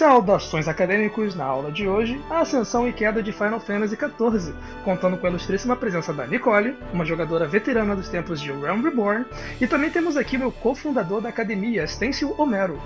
Saudações 0.00 0.66
acadêmicos 0.66 1.34
na 1.34 1.44
aula 1.44 1.70
de 1.70 1.86
hoje, 1.86 2.18
a 2.30 2.40
ascensão 2.40 2.88
e 2.88 2.92
queda 2.92 3.22
de 3.22 3.32
Final 3.32 3.60
Fantasy 3.60 3.94
XIV, 3.94 4.54
contando 4.82 5.18
com 5.18 5.26
a 5.26 5.28
ilustríssima 5.28 5.76
presença 5.76 6.10
da 6.10 6.26
Nicole, 6.26 6.74
uma 6.90 7.04
jogadora 7.04 7.46
veterana 7.46 7.94
dos 7.94 8.08
tempos 8.08 8.40
de 8.40 8.50
Realm 8.50 8.80
Reborn, 8.82 9.26
e 9.60 9.66
também 9.66 9.90
temos 9.90 10.16
aqui 10.16 10.38
meu 10.38 10.50
cofundador 10.50 11.20
da 11.20 11.28
academia, 11.28 11.86
Stencil 11.86 12.34
Homero. 12.38 12.80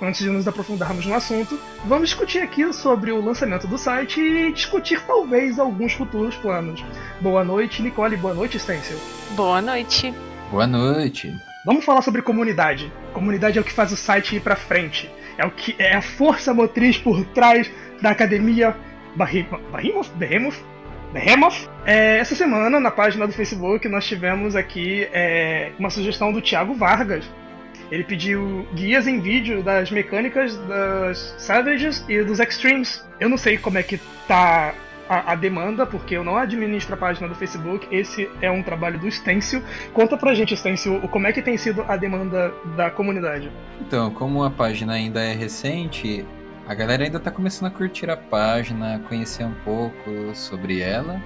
Antes 0.00 0.20
de 0.20 0.30
nos 0.30 0.46
aprofundarmos 0.46 1.04
no 1.06 1.14
assunto, 1.16 1.58
vamos 1.86 2.10
discutir 2.10 2.38
aqui 2.38 2.72
sobre 2.72 3.10
o 3.10 3.20
lançamento 3.20 3.66
do 3.66 3.76
site 3.76 4.20
e 4.20 4.52
discutir 4.52 5.00
talvez 5.00 5.58
alguns 5.58 5.94
futuros 5.94 6.36
planos. 6.36 6.84
Boa 7.20 7.42
noite, 7.42 7.82
Nicole, 7.82 8.16
boa 8.16 8.32
noite, 8.32 8.60
Stencil. 8.60 8.96
Boa 9.30 9.60
noite. 9.60 10.14
Boa 10.52 10.68
noite. 10.68 11.34
Vamos 11.66 11.84
falar 11.84 12.02
sobre 12.02 12.22
comunidade. 12.22 12.92
Comunidade 13.12 13.58
é 13.58 13.60
o 13.60 13.64
que 13.64 13.72
faz 13.72 13.90
o 13.90 13.96
site 13.96 14.36
ir 14.36 14.40
pra 14.40 14.54
frente. 14.54 15.10
É 15.36 15.44
o 15.44 15.50
que 15.50 15.74
é 15.78 15.94
a 15.94 16.02
força 16.02 16.54
motriz 16.54 16.98
por 16.98 17.24
trás 17.26 17.70
da 18.00 18.10
academia 18.10 18.74
Behemoth? 19.16 20.10
Behemoth? 20.16 20.56
Behemoth? 21.12 21.68
É, 21.86 22.18
essa 22.18 22.34
semana, 22.34 22.80
na 22.80 22.90
página 22.90 23.26
do 23.26 23.32
Facebook, 23.32 23.88
nós 23.88 24.04
tivemos 24.04 24.56
aqui 24.56 25.08
é, 25.12 25.70
uma 25.78 25.90
sugestão 25.90 26.32
do 26.32 26.42
Thiago 26.42 26.74
Vargas. 26.74 27.24
Ele 27.90 28.02
pediu 28.02 28.66
guias 28.74 29.06
em 29.06 29.20
vídeo 29.20 29.62
das 29.62 29.90
mecânicas 29.90 30.56
das 30.66 31.34
Savages 31.38 32.04
e 32.08 32.22
dos 32.22 32.40
Extremes. 32.40 33.04
Eu 33.20 33.28
não 33.28 33.36
sei 33.36 33.56
como 33.58 33.78
é 33.78 33.82
que 33.82 34.00
tá 34.26 34.74
a, 35.08 35.32
a, 35.32 35.34
demanda, 35.34 35.86
porque 35.86 36.16
eu 36.16 36.24
não 36.24 36.36
administro 36.36 36.94
a 36.94 36.96
página 36.96 37.28
do 37.28 37.34
Facebook, 37.34 37.86
esse 37.90 38.30
é 38.40 38.50
um 38.50 38.62
trabalho 38.62 38.98
do 38.98 39.10
Stencil. 39.10 39.62
Conta 39.92 40.16
pra 40.16 40.34
gente, 40.34 40.56
Stencil, 40.56 41.00
como 41.08 41.26
é 41.26 41.32
que 41.32 41.42
tem 41.42 41.56
sido 41.56 41.84
a 41.88 41.96
demanda 41.96 42.52
da 42.76 42.90
comunidade? 42.90 43.50
Então, 43.80 44.10
como 44.10 44.42
a 44.42 44.50
página 44.50 44.94
ainda 44.94 45.22
é 45.22 45.34
recente, 45.34 46.24
a 46.66 46.74
galera 46.74 47.04
ainda 47.04 47.20
tá 47.20 47.30
começando 47.30 47.68
a 47.68 47.70
curtir 47.70 48.08
a 48.08 48.16
página, 48.16 49.00
conhecer 49.08 49.44
um 49.44 49.54
pouco 49.64 50.34
sobre 50.34 50.80
ela. 50.80 51.20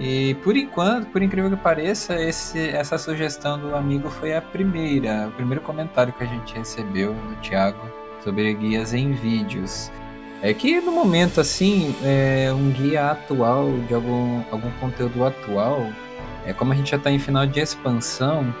E 0.00 0.34
por 0.44 0.56
enquanto, 0.56 1.08
por 1.08 1.22
incrível 1.22 1.50
que 1.50 1.56
pareça, 1.56 2.14
esse, 2.14 2.70
essa 2.70 2.96
sugestão 2.96 3.58
do 3.58 3.74
amigo 3.74 4.08
foi 4.08 4.34
a 4.34 4.40
primeira, 4.40 5.28
o 5.28 5.32
primeiro 5.32 5.60
comentário 5.60 6.12
que 6.12 6.22
a 6.22 6.26
gente 6.26 6.54
recebeu 6.54 7.12
do 7.12 7.36
Thiago 7.42 7.80
sobre 8.22 8.54
guias 8.54 8.94
em 8.94 9.12
vídeos. 9.12 9.90
É 10.40 10.54
que 10.54 10.80
no 10.80 10.92
momento 10.92 11.40
assim, 11.40 11.94
é, 12.04 12.52
um 12.52 12.70
guia 12.70 13.10
atual 13.10 13.72
de 13.88 13.94
algum, 13.94 14.42
algum 14.52 14.70
conteúdo 14.78 15.24
atual, 15.24 15.88
é 16.46 16.52
como 16.52 16.72
a 16.72 16.76
gente 16.76 16.90
já 16.90 16.96
está 16.96 17.10
em 17.10 17.18
final 17.18 17.44
de 17.44 17.58
expansão, 17.58 18.54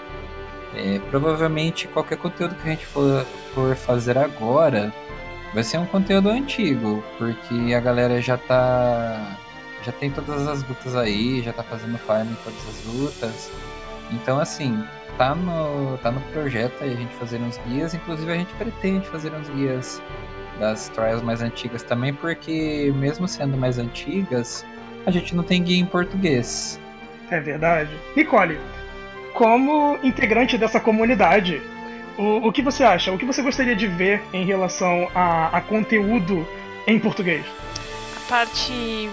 é, 0.74 1.00
provavelmente 1.10 1.86
qualquer 1.86 2.18
conteúdo 2.18 2.54
que 2.56 2.68
a 2.68 2.72
gente 2.72 2.84
for, 2.84 3.24
for 3.54 3.76
fazer 3.76 4.18
agora 4.18 4.92
vai 5.54 5.62
ser 5.62 5.78
um 5.78 5.86
conteúdo 5.86 6.28
antigo, 6.28 7.02
porque 7.16 7.72
a 7.74 7.80
galera 7.80 8.20
já 8.20 8.36
tá 8.36 9.38
já 9.84 9.92
tem 9.92 10.10
todas 10.10 10.46
as 10.48 10.62
lutas 10.68 10.96
aí, 10.96 11.40
já 11.42 11.52
tá 11.52 11.62
fazendo 11.62 11.96
farm 11.98 12.28
em 12.28 12.36
todas 12.44 12.68
as 12.68 12.84
lutas. 12.92 13.52
Então 14.10 14.40
assim, 14.40 14.82
tá 15.16 15.34
no 15.34 15.96
tá 15.98 16.10
no 16.10 16.20
projeto 16.32 16.82
aí 16.82 16.92
a 16.92 16.96
gente 16.96 17.14
fazer 17.14 17.40
uns 17.40 17.56
guias, 17.66 17.94
inclusive 17.94 18.30
a 18.30 18.36
gente 18.36 18.52
pretende 18.54 19.06
fazer 19.06 19.32
uns 19.32 19.48
guias 19.48 20.02
das 20.58 20.88
trials 20.88 21.22
mais 21.22 21.40
antigas 21.40 21.82
também, 21.82 22.12
porque 22.12 22.92
mesmo 22.96 23.28
sendo 23.28 23.56
mais 23.56 23.78
antigas, 23.78 24.64
a 25.06 25.10
gente 25.10 25.34
não 25.34 25.42
tem 25.42 25.62
guia 25.62 25.80
em 25.80 25.86
português. 25.86 26.80
É 27.30 27.40
verdade. 27.40 27.90
Nicole, 28.16 28.58
como 29.34 29.98
integrante 30.02 30.58
dessa 30.58 30.80
comunidade, 30.80 31.62
o, 32.18 32.48
o 32.48 32.52
que 32.52 32.62
você 32.62 32.82
acha? 32.82 33.12
O 33.12 33.18
que 33.18 33.24
você 33.24 33.42
gostaria 33.42 33.76
de 33.76 33.86
ver 33.86 34.22
em 34.32 34.44
relação 34.44 35.08
a, 35.14 35.56
a 35.56 35.60
conteúdo 35.60 36.46
em 36.86 36.98
português? 36.98 37.44
A 38.16 38.28
parte 38.28 39.08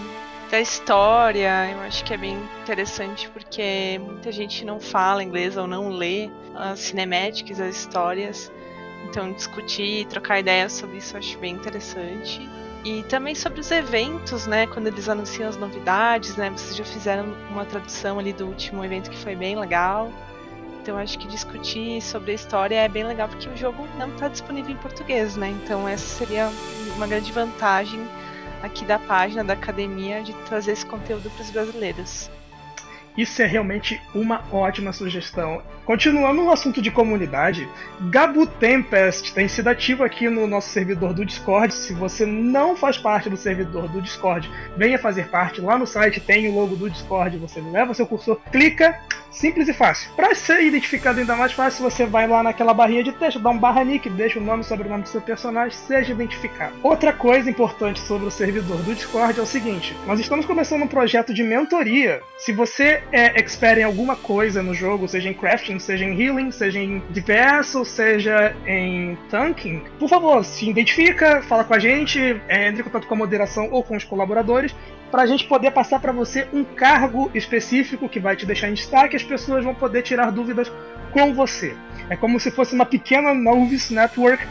da 0.50 0.60
história, 0.60 1.70
eu 1.72 1.80
acho 1.82 2.04
que 2.04 2.14
é 2.14 2.18
bem 2.18 2.38
interessante 2.64 3.30
porque 3.30 4.00
muita 4.04 4.32
gente 4.32 4.66
não 4.66 4.80
fala 4.80 5.24
inglês 5.24 5.58
ou 5.58 5.68
não 5.68 5.90
lê 5.90 6.30
as 6.56 6.80
cinemáticas, 6.80 7.60
as 7.60 7.76
histórias. 7.76 8.52
Então, 9.10 9.32
discutir, 9.32 10.06
trocar 10.08 10.40
ideias 10.40 10.74
sobre 10.74 10.98
isso 10.98 11.16
eu 11.16 11.20
acho 11.20 11.38
bem 11.38 11.54
interessante. 11.54 12.48
E 12.84 13.02
também 13.04 13.34
sobre 13.34 13.60
os 13.60 13.72
eventos, 13.72 14.46
né? 14.46 14.68
Quando 14.68 14.88
eles 14.88 15.10
anunciam 15.10 15.50
as 15.50 15.58
novidades, 15.58 16.36
né? 16.36 16.50
Vocês 16.52 16.76
já 16.76 16.84
fizeram 16.84 17.34
uma 17.50 17.66
tradução 17.66 18.20
ali 18.20 18.32
do 18.32 18.46
último 18.46 18.86
evento 18.86 19.10
que 19.10 19.18
foi 19.18 19.36
bem 19.36 19.58
legal. 19.58 20.12
Então 20.82 21.00
acho 21.00 21.18
que 21.18 21.28
discutir 21.28 22.00
sobre 22.00 22.32
a 22.32 22.36
história 22.36 22.76
é 22.76 22.88
bem 22.88 23.04
legal 23.04 23.28
porque 23.28 23.50
o 23.50 23.58
jogo 23.58 23.88
não 23.98 24.10
está 24.10 24.28
disponível 24.28 24.72
em 24.72 24.78
português, 24.78 25.36
né? 25.36 25.50
Então 25.50 25.88
essa 25.88 26.06
seria 26.06 26.52
uma 26.96 27.08
grande 27.08 27.32
vantagem 27.32 28.08
aqui 28.62 28.86
da 28.86 29.00
página 29.00 29.44
da 29.44 29.54
academia 29.54 30.22
de 30.22 30.34
trazer 30.46 30.74
esse 30.74 30.86
conteúdo 30.86 31.28
para 31.32 31.42
os 31.42 31.50
brasileiros. 31.50 32.30
Isso 33.18 33.42
é 33.42 33.46
realmente 33.46 34.02
uma 34.14 34.44
ótima 34.52 34.92
sugestão. 34.92 35.62
Continuando 35.86 36.42
no 36.42 36.52
assunto 36.52 36.82
de 36.82 36.92
comunidade, 36.92 37.68
Gabu 38.10 38.46
Tempest 38.46 39.34
tem 39.34 39.48
sido 39.48 39.68
ativo 39.68 40.04
aqui 40.04 40.30
no 40.30 40.48
nosso 40.48 40.70
servidor 40.70 41.14
do 41.14 41.26
Discord. 41.26 41.74
Se 41.74 41.94
você 41.94 42.26
não 42.26 42.76
faz 42.76 42.98
parte 42.98 43.30
do 43.30 43.38
servidor 43.38 43.88
do 43.88 44.02
Discord, 44.02 44.50
venha 44.76 45.00
fazer 45.00 45.28
parte. 45.28 45.62
Lá 45.62 45.78
no 45.78 45.88
site 45.88 46.20
tem 46.20 46.48
o 46.48 46.56
logo 46.56 46.76
do 46.76 46.90
Discord. 46.90 47.38
Você 47.38 47.62
leva 47.62 47.94
seu 47.94 48.06
cursor, 48.06 48.40
clica, 48.52 49.00
simples 49.36 49.68
e 49.68 49.74
fácil. 49.74 50.10
Para 50.16 50.34
ser 50.34 50.64
identificado 50.64 51.20
ainda 51.20 51.36
mais 51.36 51.52
fácil, 51.52 51.84
você 51.84 52.06
vai 52.06 52.28
lá 52.28 52.42
naquela 52.42 52.74
barrinha 52.74 53.04
de 53.04 53.12
texto, 53.12 53.40
dá 53.40 53.50
um 53.50 53.58
barra 53.58 53.84
nick, 53.84 54.10
deixa 54.10 54.40
o 54.40 54.44
nome 54.44 54.62
e 54.62 54.66
sobrenome 54.66 55.04
do 55.04 55.10
seu 55.10 55.22
personagem, 55.22 55.78
seja 55.78 56.14
identificado. 56.14 56.76
Outra 56.82 57.14
coisa 57.14 57.50
importante 57.50 58.00
sobre 58.00 58.28
o 58.28 58.32
servidor 58.32 58.78
do 58.78 58.96
Discord 58.96 59.40
é 59.40 59.44
o 59.44 59.46
seguinte: 59.46 59.96
nós 60.08 60.20
estamos 60.20 60.46
começando 60.46 60.84
um 60.84 60.88
projeto 60.88 61.34
de 61.34 61.44
mentoria. 61.44 62.22
Se 62.38 62.52
você 62.52 63.04
é 63.12 63.40
expert 63.40 63.80
em 63.80 63.84
alguma 63.84 64.16
coisa 64.16 64.64
no 64.64 64.74
jogo, 64.74 65.08
seja 65.08 65.30
em 65.30 65.34
crafting, 65.34 65.80
seja 65.80 66.06
em 66.06 66.20
healing, 66.20 66.52
seja 66.52 66.80
em 66.80 67.04
ou 67.76 67.86
seja 67.86 68.56
em 68.66 69.18
tanking, 69.30 69.82
por 70.00 70.08
favor, 70.08 70.44
se 70.46 70.70
identifica, 70.70 71.42
fala 71.42 71.64
com 71.64 71.74
a 71.74 71.80
gente, 71.80 72.20
é, 72.48 72.68
entre 72.68 72.82
em 72.82 72.84
contato 72.84 73.08
com 73.08 73.14
a 73.14 73.18
moderação 73.18 73.70
ou 73.72 73.84
com 73.84 73.96
os 73.96 74.04
colaboradores 74.04 74.74
para 75.16 75.24
a 75.24 75.26
gente 75.26 75.48
poder 75.48 75.72
passar 75.72 75.98
para 76.02 76.12
você 76.12 76.46
um 76.52 76.66
cargo 76.66 77.32
específico 77.34 78.10
que 78.10 78.20
vai 78.20 78.36
te 78.36 78.46
deixar 78.46 78.68
em 78.68 78.74
destaque, 78.74 79.16
as 79.16 79.24
pessoas 79.24 79.64
vão 79.64 79.74
poder 79.74 80.02
tirar 80.02 80.30
dúvidas 80.30 80.70
com 81.14 81.34
você. 81.34 81.74
É 82.10 82.18
como 82.18 82.38
se 82.38 82.52
fosse 82.52 82.76
uma 82.76 82.86
pequena 82.86 83.34
Novice 83.34 83.94
Network 83.94 84.46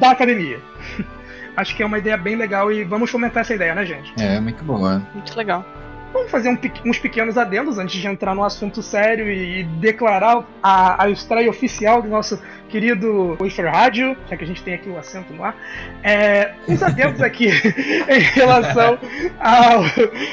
da 0.00 0.10
academia. 0.10 0.58
Acho 1.56 1.76
que 1.76 1.82
é 1.84 1.86
uma 1.86 1.96
ideia 1.96 2.16
bem 2.16 2.34
legal 2.34 2.72
e 2.72 2.82
vamos 2.82 3.08
fomentar 3.08 3.42
essa 3.42 3.54
ideia, 3.54 3.72
né, 3.72 3.86
gente? 3.86 4.12
É, 4.20 4.40
muito 4.40 4.64
boa. 4.64 5.00
Muito 5.14 5.36
legal. 5.36 5.64
Vamos 6.12 6.28
fazer 6.28 6.48
um, 6.48 6.58
uns 6.84 6.98
pequenos 6.98 7.38
adendos 7.38 7.78
antes 7.78 8.00
de 8.00 8.08
entrar 8.08 8.34
no 8.34 8.42
assunto 8.42 8.82
sério 8.82 9.30
e 9.30 9.62
declarar 9.62 10.44
a, 10.60 11.04
a 11.04 11.08
estreia 11.08 11.48
oficial 11.48 12.02
do 12.02 12.08
nosso 12.08 12.42
querido 12.68 13.36
Wifer 13.40 13.70
Rádio, 13.70 14.16
já 14.28 14.36
que 14.36 14.44
a 14.44 14.46
gente 14.46 14.62
tem 14.62 14.74
aqui 14.74 14.88
o 14.88 14.98
assento 14.98 15.32
no 15.32 15.44
ar. 15.44 15.56
É, 16.02 16.52
uns 16.68 16.82
adendos 16.82 17.20
aqui 17.20 17.48
em 18.08 18.20
relação 18.20 18.98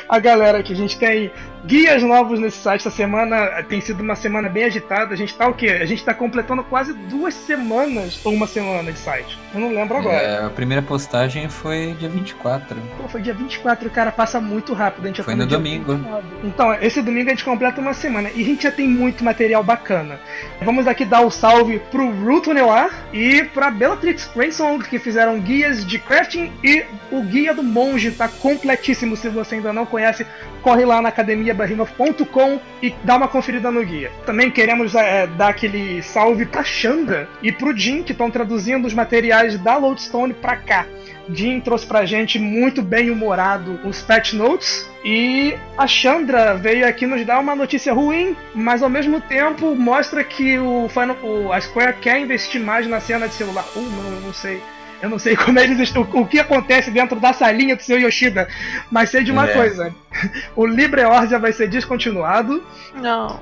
à 0.07 0.19
galera 0.19 0.63
que 0.63 0.73
a 0.73 0.75
gente 0.75 0.97
tem 0.97 1.31
guias 1.65 2.01
novos 2.03 2.39
nesse 2.39 2.57
site. 2.57 2.81
Essa 2.81 2.91
semana 2.91 3.63
tem 3.63 3.81
sido 3.81 4.01
uma 4.01 4.15
semana 4.15 4.49
bem 4.49 4.63
agitada. 4.65 5.13
A 5.13 5.17
gente 5.17 5.33
tá 5.35 5.47
o 5.47 5.53
quê? 5.53 5.67
A 5.81 5.85
gente 5.85 6.03
tá 6.03 6.13
completando 6.13 6.63
quase 6.63 6.93
duas 6.93 7.33
semanas 7.33 8.19
ou 8.23 8.33
uma 8.33 8.47
semana 8.47 8.91
de 8.91 8.99
site. 8.99 9.37
Eu 9.53 9.59
não 9.59 9.73
lembro 9.73 9.97
agora. 9.97 10.15
É, 10.15 10.45
a 10.45 10.49
primeira 10.49 10.81
postagem 10.81 11.47
foi 11.49 11.95
dia 11.99 12.09
24. 12.09 12.77
Pô, 12.97 13.07
foi 13.07 13.21
dia 13.21 13.33
24, 13.33 13.89
cara, 13.89 14.11
passa 14.11 14.39
muito 14.39 14.73
rápido. 14.73 15.05
A 15.05 15.07
gente 15.07 15.23
foi 15.23 15.35
no 15.35 15.45
domingo. 15.45 15.99
Então, 16.43 16.73
esse 16.75 17.01
domingo 17.01 17.27
a 17.27 17.31
gente 17.31 17.45
completa 17.45 17.79
uma 17.81 17.93
semana 17.93 18.29
e 18.33 18.41
a 18.41 18.45
gente 18.45 18.63
já 18.63 18.71
tem 18.71 18.87
muito 18.87 19.23
material 19.23 19.63
bacana. 19.63 20.19
Vamos 20.61 20.87
aqui 20.87 21.05
dar 21.05 21.21
o 21.21 21.27
um 21.27 21.31
salve 21.31 21.79
pro 21.91 22.11
Ruto 22.21 22.53
Noir 22.53 22.91
e 23.11 23.43
pra 23.45 23.71
Bellatrix 23.71 24.29
Grayson, 24.33 24.79
que 24.79 24.99
fizeram 24.99 25.39
guias 25.39 25.85
de 25.85 25.97
crafting 25.97 26.51
e 26.63 26.85
o 27.11 27.21
guia 27.23 27.53
do 27.53 27.63
monge 27.63 28.11
tá 28.11 28.27
completíssimo. 28.27 29.17
Se 29.17 29.27
você 29.29 29.55
ainda 29.55 29.73
não 29.73 29.85
conhece, 29.85 30.25
corre 30.61 30.85
lá 30.85 31.01
na 31.01 31.09
academiabarrinov.com 31.09 32.59
e 32.81 32.93
dá 33.03 33.17
uma 33.17 33.27
conferida 33.27 33.71
no 33.71 33.83
guia. 33.83 34.11
Também 34.25 34.51
queremos 34.51 34.93
é, 34.93 35.25
dar 35.25 35.49
aquele 35.49 36.01
salve 36.03 36.45
pra 36.45 36.63
Xanda 36.63 37.27
e 37.41 37.51
pro 37.51 37.75
Jim, 37.75 38.03
que 38.03 38.11
estão 38.11 38.29
traduzindo 38.29 38.85
os 38.85 38.93
materiais 38.93 39.57
da 39.59 39.77
Lodestone 39.77 40.33
pra 40.33 40.55
cá. 40.55 40.85
Jim 41.29 41.59
trouxe 41.59 41.85
pra 41.85 42.05
gente 42.05 42.37
muito 42.37 42.81
bem 42.81 43.09
humorado 43.09 43.79
os 43.83 44.01
patch 44.01 44.33
notes. 44.33 44.90
E 45.03 45.57
a 45.77 45.87
Chandra 45.87 46.53
veio 46.55 46.87
aqui 46.87 47.07
nos 47.07 47.25
dar 47.25 47.39
uma 47.39 47.55
notícia 47.55 47.91
ruim, 47.91 48.35
mas 48.53 48.83
ao 48.83 48.89
mesmo 48.89 49.19
tempo 49.19 49.73
mostra 49.75 50.23
que 50.23 50.59
o, 50.59 50.87
Final, 50.89 51.17
o 51.23 51.51
a 51.51 51.59
Square 51.59 51.95
quer 51.99 52.19
investir 52.19 52.61
mais 52.61 52.85
na 52.87 52.99
cena 52.99 53.27
de 53.27 53.33
celular. 53.33 53.65
Uh, 53.75 53.81
não, 53.81 54.21
não 54.21 54.33
sei. 54.33 54.61
Eu 55.01 55.09
não 55.09 55.17
sei 55.17 55.35
como 55.37 55.57
eles 55.59 55.79
estão, 55.79 56.03
o 56.13 56.27
que 56.27 56.39
acontece 56.39 56.91
dentro 56.91 57.19
da 57.19 57.33
salinha 57.33 57.75
do 57.75 57.81
seu 57.81 57.99
Yoshida, 57.99 58.47
mas 58.91 59.09
sei 59.09 59.23
de 59.23 59.31
uma 59.31 59.49
É. 59.49 59.53
coisa: 59.53 59.95
o 60.55 60.67
LibreOrdia 60.67 61.39
vai 61.39 61.51
ser 61.51 61.67
descontinuado 61.67 62.63
Não. 62.93 63.39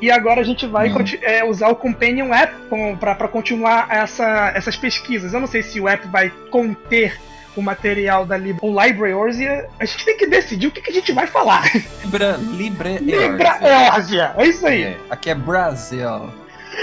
e 0.00 0.10
agora 0.10 0.40
a 0.40 0.44
gente 0.44 0.66
vai 0.66 0.90
Hum. 0.90 1.04
é, 1.20 1.44
usar 1.44 1.68
o 1.68 1.76
Companion 1.76 2.32
App 2.32 2.54
para 2.98 3.28
continuar 3.28 3.86
essa, 3.90 4.50
essas 4.54 4.78
pesquisas. 4.78 5.34
Eu 5.34 5.40
não 5.40 5.46
sei 5.46 5.62
se 5.62 5.78
o 5.78 5.86
app 5.86 6.08
vai 6.08 6.32
conter 6.50 7.20
o 7.56 7.62
material 7.62 8.24
da 8.24 8.36
Lib 8.36 8.58
o 8.62 8.82
LibreOrdia. 8.82 9.68
A 9.78 9.84
gente 9.84 10.04
tem 10.04 10.16
que 10.16 10.26
decidir 10.26 10.66
o 10.66 10.70
que, 10.70 10.80
que 10.80 10.90
a 10.90 10.94
gente 10.94 11.12
vai 11.12 11.26
falar. 11.26 11.64
Libra, 12.02 12.36
Libre 12.38 12.98
LibreOrdia, 12.98 14.34
é 14.36 14.46
isso 14.46 14.66
aí. 14.66 14.82
É, 14.84 14.96
aqui 15.10 15.30
é 15.30 15.34
Brasil. 15.34 16.30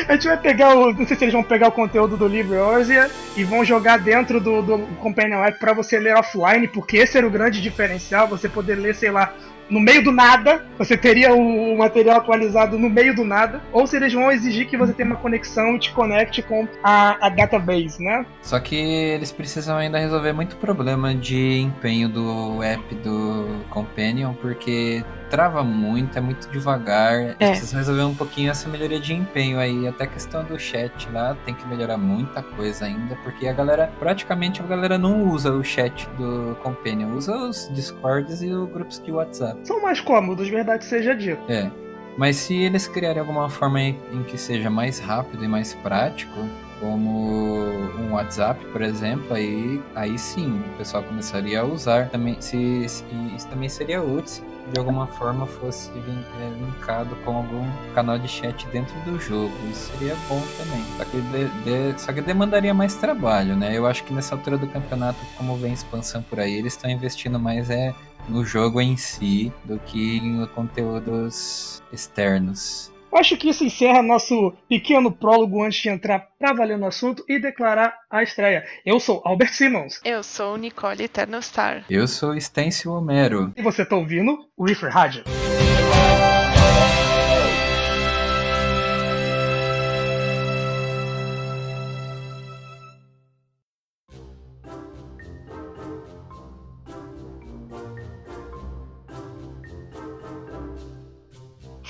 A 0.08 0.14
gente 0.14 0.28
vai 0.28 0.38
pegar 0.38 0.76
o. 0.76 0.94
Não 0.94 1.08
sei 1.08 1.18
se 1.18 1.24
eles 1.24 1.34
vão 1.34 1.44
pegar 1.44 1.70
o 1.70 1.72
conteúdo 1.72 2.16
do 2.16 2.28
LibreOrdia 2.28 3.10
e 3.36 3.44
vão 3.44 3.66
jogar 3.66 3.98
dentro 3.98 4.40
do, 4.40 4.62
do 4.62 4.78
Companion 4.98 5.44
App 5.44 5.60
pra 5.60 5.74
você 5.74 6.00
ler 6.00 6.16
offline, 6.16 6.68
porque 6.68 6.98
esse 6.98 7.18
era 7.18 7.26
o 7.26 7.32
grande 7.32 7.62
diferencial, 7.62 8.28
você 8.28 8.48
poder 8.48 8.76
ler, 8.76 8.96
sei 8.96 9.12
lá, 9.12 9.34
no 9.70 9.80
meio 9.80 10.04
do 10.04 10.12
nada, 10.12 10.66
você 10.78 10.98
teria 10.98 11.34
o, 11.34 11.78
material 11.78 12.18
atualizado 12.18 12.78
no 12.78 12.90
meio 12.90 13.16
do 13.16 13.24
nada, 13.24 13.62
ou 13.72 13.86
se 13.86 13.96
eles 13.96 14.14
vão 14.14 14.32
exigir 14.32 14.68
que 14.68 14.78
você 14.78 14.94
tenha 14.94 15.08
uma 15.08 15.16
conexão 15.16 15.76
e 15.76 15.80
te 15.80 15.92
conecte 15.92 16.42
com 16.42 16.68
a, 16.84 17.28
a 17.28 17.30
database, 17.30 18.04
né? 18.04 18.26
Só 18.42 18.60
que 18.60 18.76
eles 18.76 19.32
precisam 19.32 19.78
ainda 19.78 19.98
resolver 19.98 20.34
muito 20.34 20.58
problema 20.58 21.14
de 21.14 21.60
empenho 21.60 22.10
do 22.10 22.62
app 22.64 22.96
do 22.96 23.64
Companion, 23.70 24.34
porque 24.34 25.04
trava 25.30 25.64
muito, 25.64 26.18
é 26.18 26.22
muito 26.22 26.50
devagar. 26.50 27.36
É. 27.40 27.50
precisam 27.50 27.80
resolver 27.80 28.04
um 28.04 28.16
pouquinho 28.16 28.52
essa 28.52 28.68
melhoria 28.70 29.00
de 29.00 29.14
empenho 29.14 29.60
aí. 29.60 29.88
Até 29.88 30.04
a 30.06 30.08
questão 30.08 30.44
do 30.44 30.58
chat 30.60 31.10
lá 31.12 31.36
tem 31.46 31.54
que 31.54 31.68
melhorar 31.68 31.98
muita 31.98 32.42
coisa 32.42 32.86
ainda, 32.86 33.16
porque 33.24 33.48
a 33.48 33.54
galera, 33.54 33.92
praticamente 34.00 34.62
a 34.62 34.66
galera 34.66 34.98
não 34.98 35.24
usa 35.30 35.52
o 35.52 35.64
chat 35.64 36.08
do 36.18 36.56
Companion, 36.64 37.14
usa 37.16 37.36
os 37.36 37.70
Discords 37.74 38.42
e 38.42 38.52
os 38.54 38.70
grupos 38.70 39.00
de 39.02 39.12
WhatsApp. 39.12 39.60
São 39.64 39.82
mais 39.82 40.02
cômodos, 40.02 40.50
verdade 40.50 40.86
seja 40.86 41.16
dito. 41.16 41.42
É. 41.52 41.70
Mas 42.18 42.36
se 42.36 42.56
eles 42.56 42.88
criarem 42.88 43.20
alguma 43.22 43.50
forma 43.50 43.80
em, 43.82 43.98
em 44.12 44.24
que 44.24 44.38
seja 44.38 44.70
mais 44.70 45.00
rápido 45.00 45.46
e 45.46 45.48
mais 45.48 45.74
prático, 45.76 46.34
como 46.80 47.70
um 48.00 48.14
WhatsApp, 48.14 48.64
por 48.72 48.82
exemplo, 48.82 49.34
aí, 49.34 49.82
aí 49.96 50.18
sim 50.18 50.62
o 50.74 50.78
pessoal 50.78 51.04
começaria 51.04 51.62
a 51.62 51.64
usar. 51.66 52.10
Também, 52.10 52.36
se, 52.42 52.88
se- 52.90 53.06
isso 53.36 53.48
também 53.48 53.70
seria 53.70 54.02
útil 54.02 54.28
se 54.28 54.42
de 54.72 54.80
alguma 54.80 55.08
forma 55.08 55.46
fosse 55.46 55.90
é, 55.90 56.50
linkado 56.60 57.16
com 57.26 57.38
algum 57.38 57.68
canal 57.94 58.18
de 58.20 58.28
chat 58.28 58.66
dentro 58.68 58.94
do 59.02 59.20
jogo. 59.20 59.52
Isso 59.72 59.92
seria 59.98 60.16
bom 60.28 60.42
também. 60.58 60.84
Só 60.98 61.06
que, 61.06 61.22
de- 61.22 61.92
de- 61.94 62.02
só 62.02 62.14
que 62.14 62.22
demandaria 62.22 62.74
mais 62.74 62.96
trabalho, 62.96 63.56
né? 63.56 63.76
Eu 63.78 63.86
acho 63.88 64.04
que 64.04 64.14
nessa 64.14 64.36
altura 64.36 64.58
do 64.58 64.68
campeonato, 64.68 65.20
como 65.38 65.56
vem 65.58 65.74
expansão 65.74 66.22
por 66.24 66.40
aí, 66.40 66.54
eles 66.54 66.74
estão 66.74 66.90
investindo 66.90 67.40
mais 67.40 67.70
é, 67.70 67.94
no 68.28 68.46
jogo 68.46 68.80
em 68.80 68.96
si 68.98 69.52
do 69.66 69.80
que 69.80 70.18
em 70.18 70.46
conteúdos 70.48 71.82
externos. 71.92 72.92
Acho 73.12 73.36
que 73.38 73.50
isso 73.50 73.64
encerra 73.64 74.02
nosso 74.02 74.54
pequeno 74.68 75.12
prólogo 75.12 75.64
antes 75.64 75.82
de 75.82 75.90
entrar 75.90 76.28
pra 76.38 76.54
valer 76.54 76.78
no 76.78 76.88
assunto 76.88 77.24
e 77.28 77.40
declarar 77.40 77.96
a 78.10 78.24
estreia. 78.24 78.66
Eu 78.86 79.00
sou 79.00 79.22
Albert 79.26 79.54
Simmons. 79.54 80.00
Eu 80.06 80.24
sou 80.24 80.56
Nicole 80.58 81.04
Eternostar. 81.04 81.84
Eu 81.90 82.08
sou 82.08 82.40
Stencil 82.40 82.94
Homero. 82.94 83.52
E 83.58 83.62
você 83.62 83.86
tá 83.86 83.96
ouvindo 83.96 84.38
o 84.56 84.66
Reefer 84.66 84.92
Rádio. 84.92 85.24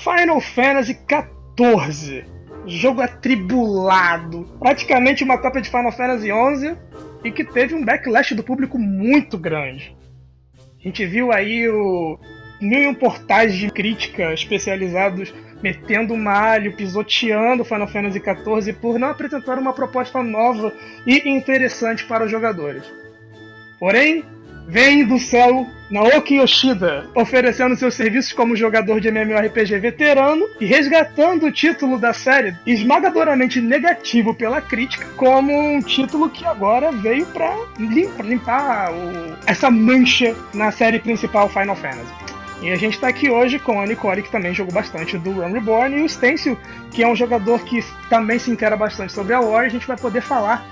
Final 0.02 0.40
Fantasy 0.40 0.98
XIV. 1.58 2.24
Jogo 2.66 3.02
atribulado. 3.02 4.46
Praticamente 4.58 5.24
uma 5.24 5.38
cópia 5.38 5.60
de 5.60 5.70
Final 5.70 5.92
Fantasy 5.92 6.28
XI 6.28 6.76
e 7.24 7.30
que 7.30 7.44
teve 7.44 7.74
um 7.74 7.84
backlash 7.84 8.34
do 8.34 8.42
público 8.42 8.78
muito 8.78 9.36
grande. 9.36 9.94
A 10.78 10.82
gente 10.82 11.04
viu 11.04 11.32
aí 11.32 11.68
o 11.68 12.18
mil 12.60 12.82
e 12.82 12.86
um 12.86 12.94
portais 12.94 13.54
de 13.54 13.70
crítica 13.70 14.32
especializados 14.32 15.32
metendo 15.62 16.16
malho, 16.16 16.74
pisoteando 16.74 17.64
Final 17.64 17.88
Fantasy 17.88 18.20
XIV 18.20 18.72
por 18.74 18.98
não 18.98 19.08
apresentar 19.08 19.58
uma 19.58 19.74
proposta 19.74 20.22
nova 20.22 20.72
e 21.06 21.28
interessante 21.28 22.04
para 22.06 22.24
os 22.24 22.30
jogadores. 22.30 22.82
Porém, 23.78 24.24
vem 24.70 25.04
do 25.04 25.18
céu 25.18 25.66
Naoki 25.90 26.36
Yoshida, 26.36 27.08
oferecendo 27.16 27.74
seus 27.74 27.94
serviços 27.94 28.32
como 28.32 28.54
jogador 28.54 29.00
de 29.00 29.08
MMORPG 29.10 29.80
veterano 29.80 30.46
e 30.60 30.64
resgatando 30.64 31.46
o 31.46 31.52
título 31.52 31.98
da 31.98 32.12
série 32.12 32.54
esmagadoramente 32.64 33.60
negativo 33.60 34.32
pela 34.32 34.60
crítica 34.60 35.04
como 35.16 35.52
um 35.52 35.82
título 35.82 36.30
que 36.30 36.46
agora 36.46 36.92
veio 36.92 37.26
para 37.26 37.52
limpar 38.22 38.92
o- 38.92 39.36
essa 39.44 39.68
mancha 39.68 40.36
na 40.54 40.70
série 40.70 41.00
principal 41.00 41.48
Final 41.48 41.74
Fantasy. 41.74 42.12
E 42.62 42.70
a 42.70 42.76
gente 42.76 43.00
tá 43.00 43.08
aqui 43.08 43.28
hoje 43.30 43.58
com 43.58 43.80
a 43.80 43.86
Nicole, 43.86 44.22
que 44.22 44.30
também 44.30 44.54
jogou 44.54 44.72
bastante 44.74 45.16
do 45.18 45.32
Run 45.32 45.50
Reborn, 45.52 45.96
e 45.96 46.02
o 46.04 46.08
Stencil, 46.08 46.56
que 46.92 47.02
é 47.02 47.08
um 47.08 47.16
jogador 47.16 47.64
que 47.64 47.82
também 48.08 48.38
se 48.38 48.50
inteira 48.50 48.76
bastante 48.76 49.12
sobre 49.12 49.32
a 49.32 49.40
lore, 49.40 49.66
a 49.66 49.70
gente 49.70 49.86
vai 49.88 49.96
poder 49.96 50.20
falar 50.20 50.64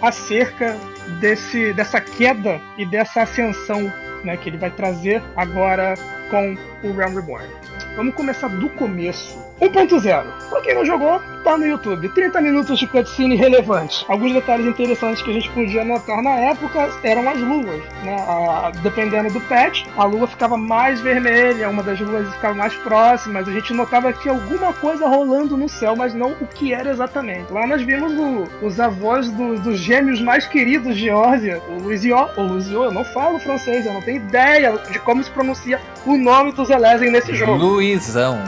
acerca 0.00 0.76
desse, 1.20 1.72
dessa 1.72 2.00
queda 2.00 2.60
e 2.76 2.86
dessa 2.86 3.22
ascensão 3.22 3.92
né, 4.24 4.36
que 4.36 4.48
ele 4.48 4.58
vai 4.58 4.70
trazer 4.70 5.22
agora 5.36 5.94
com 6.30 6.56
o 6.82 6.92
Realm 6.92 7.14
Reborn. 7.14 7.48
Vamos 7.96 8.14
começar 8.14 8.48
do 8.48 8.68
começo. 8.70 9.44
1.0. 9.60 10.24
Pra 10.50 10.60
quem 10.60 10.74
não 10.74 10.84
jogou, 10.84 11.18
tá 11.42 11.56
no 11.56 11.66
YouTube. 11.66 12.10
30 12.10 12.42
minutos 12.42 12.78
de 12.78 12.86
cutscene 12.86 13.34
relevante. 13.34 14.04
Alguns 14.06 14.34
detalhes 14.34 14.66
interessantes 14.66 15.22
que 15.22 15.30
a 15.30 15.32
gente 15.32 15.48
podia 15.50 15.82
notar 15.82 16.22
na 16.22 16.32
época 16.38 16.90
eram 17.02 17.26
as 17.26 17.38
luas. 17.40 17.82
Né? 18.04 18.14
A- 18.28 18.70
dependendo 18.82 19.30
do 19.32 19.40
patch, 19.40 19.84
a 19.96 20.04
lua 20.04 20.26
ficava 20.26 20.58
mais 20.58 21.00
vermelha, 21.00 21.70
uma 21.70 21.82
das 21.82 21.98
luas 21.98 22.28
ficava 22.34 22.52
mais 22.54 22.74
próximas. 22.74 23.48
A 23.48 23.52
gente 23.52 23.72
notava 23.72 24.12
que 24.12 24.28
alguma 24.28 24.74
coisa 24.74 25.08
rolando 25.08 25.56
no 25.56 25.68
céu, 25.70 25.96
mas 25.96 26.12
não 26.12 26.32
o 26.32 26.46
que 26.46 26.74
era 26.74 26.90
exatamente. 26.90 27.50
Lá 27.50 27.66
nós 27.66 27.80
vimos 27.80 28.12
o- 28.12 28.46
os 28.66 28.78
avós 28.78 29.30
do- 29.30 29.58
dos 29.58 29.78
gêmeos 29.78 30.20
mais 30.20 30.46
queridos 30.46 30.94
de 30.98 31.08
Órgia, 31.08 31.62
o 31.70 31.82
Luizio, 31.82 32.16
o 32.36 32.42
Luizio, 32.42 32.84
eu 32.84 32.92
não 32.92 33.04
falo 33.04 33.38
francês, 33.38 33.86
eu 33.86 33.94
não 33.94 34.02
tenho 34.02 34.18
ideia 34.18 34.78
de 34.90 34.98
como 34.98 35.22
se 35.24 35.30
pronuncia 35.30 35.80
o 36.04 36.16
nome 36.18 36.52
dos 36.52 36.68
Elezen 36.68 37.10
nesse 37.10 37.34
jogo. 37.34 37.52
Luizão. 37.94 38.42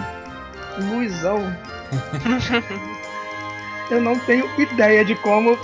Luizão. 0.91 1.55
Eu 3.91 4.01
não 4.03 4.19
tenho 4.19 4.47
ideia 4.59 5.05
de 5.05 5.15
como 5.17 5.57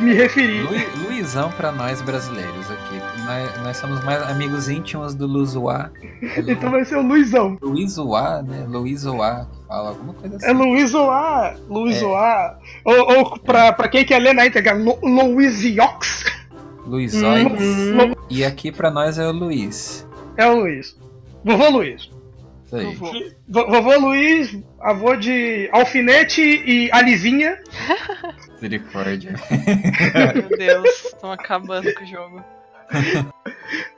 me 0.00 0.14
referir. 0.14 0.62
Lu- 0.62 1.04
Luizão 1.08 1.50
pra 1.50 1.70
nós 1.72 2.00
brasileiros 2.00 2.70
aqui. 2.70 3.00
Nós, 3.24 3.62
nós 3.62 3.76
somos 3.76 4.02
mais 4.04 4.22
amigos 4.22 4.68
íntimos 4.68 5.14
do 5.14 5.26
Luzoá. 5.26 5.90
É 6.22 6.40
Lu- 6.40 6.50
Então 6.52 6.70
vai 6.70 6.84
ser 6.84 6.96
o 6.96 7.02
Luizão. 7.02 7.58
Luizoá, 7.60 8.42
né? 8.42 8.64
Luizoá, 8.68 9.46
que 9.52 9.66
fala 9.66 9.88
alguma 9.90 10.14
coisa 10.14 10.36
assim. 10.36 10.46
É 10.46 10.52
Luizoá, 10.52 11.54
Luizoá. 11.68 12.58
Ou, 12.84 13.16
ou 13.18 13.38
pra, 13.40 13.72
pra 13.72 13.88
quem 13.88 14.04
quer 14.04 14.18
ler 14.20 14.32
na 14.34 14.46
íntegra, 14.46 14.74
Lu, 14.74 14.98
Luiziox. 15.02 16.24
Luizóides. 16.86 17.60
Hum. 17.60 18.12
E 18.30 18.44
aqui 18.44 18.70
pra 18.72 18.90
nós 18.90 19.18
é 19.18 19.26
o 19.26 19.32
Luiz. 19.32 20.06
É 20.36 20.46
o 20.46 20.60
Luiz. 20.60 20.96
Vovô 21.44 21.68
Luiz. 21.68 22.10
Vovô. 22.70 23.12
Vo- 23.48 23.66
Vovô 23.68 23.98
Luiz, 24.08 24.58
avô 24.80 25.14
de 25.16 25.68
Alfinete 25.72 26.40
e 26.42 26.90
Alizinha. 26.92 27.58
Misericórdia. 28.54 29.34
Meu 30.34 30.56
Deus, 30.58 31.04
estão 31.06 31.30
acabando 31.32 31.92
com 31.94 32.02
o 32.02 32.06
jogo. 32.06 32.44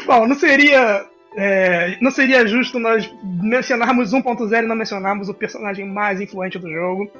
Bom, 0.06 0.26
não 0.26 0.34
seria. 0.36 1.06
é, 1.36 1.96
não 2.00 2.10
seria 2.10 2.46
justo 2.46 2.78
nós 2.78 3.10
mencionarmos 3.22 4.12
1.0 4.12 4.64
e 4.64 4.66
não 4.66 4.76
mencionarmos 4.76 5.28
o 5.28 5.34
personagem 5.34 5.86
mais 5.86 6.20
influente 6.20 6.58
do 6.58 6.70
jogo, 6.70 7.10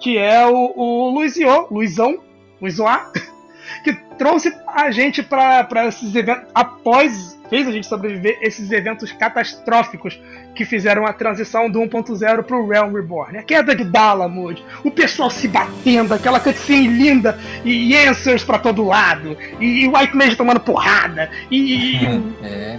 que 0.00 0.16
é 0.18 0.46
o, 0.46 0.72
o 0.76 1.10
Luizio, 1.10 1.66
Luizão, 1.70 2.18
Luizoá, 2.60 3.10
que 3.84 3.92
trouxe 4.18 4.52
a 4.66 4.90
gente 4.90 5.22
para 5.22 5.86
esses 5.88 6.14
eventos, 6.14 6.48
após, 6.54 7.35
fez 7.48 7.66
a 7.66 7.72
gente 7.72 7.86
sobreviver 7.86 8.38
esses 8.40 8.70
eventos 8.70 9.12
catastróficos 9.12 10.20
que 10.54 10.64
fizeram 10.64 11.06
a 11.06 11.12
transição 11.12 11.70
do 11.70 11.80
1.0 11.80 12.42
pro 12.42 12.66
Realm 12.66 12.92
Reborn. 12.92 13.38
A 13.38 13.42
queda 13.42 13.74
de 13.74 13.84
Dalamud, 13.84 14.64
o 14.84 14.90
pessoal 14.90 15.30
se 15.30 15.48
batendo, 15.48 16.14
aquela 16.14 16.40
cutscene 16.40 16.88
linda, 16.88 17.38
e 17.64 17.96
answers 17.96 18.44
pra 18.44 18.58
todo 18.58 18.84
lado, 18.84 19.36
e, 19.60 19.84
e 19.84 19.88
White 19.88 20.16
Mage 20.16 20.36
tomando 20.36 20.60
porrada, 20.60 21.30
e- 21.50 21.96
É. 22.42 22.78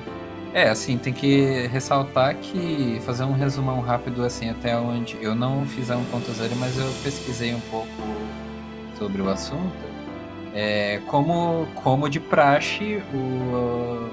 É, 0.54 0.70
assim, 0.70 0.98
tem 0.98 1.14
que 1.14 1.68
ressaltar 1.68 2.34
que 2.36 3.00
fazer 3.06 3.24
um 3.26 3.34
resumão 3.34 3.80
rápido 3.80 4.24
assim 4.24 4.50
até 4.50 4.76
onde 4.76 5.16
eu 5.22 5.36
não 5.36 5.68
fiz 5.68 5.92
a 5.92 5.96
1.0, 5.96 6.02
mas 6.58 6.76
eu 6.80 6.92
pesquisei 7.04 7.54
um 7.54 7.60
pouco 7.70 7.88
sobre 8.98 9.22
o 9.22 9.30
assunto. 9.30 9.76
É, 10.56 11.00
como, 11.06 11.68
como 11.76 12.10
de 12.10 12.20
praxe, 12.20 13.00
o, 13.14 14.10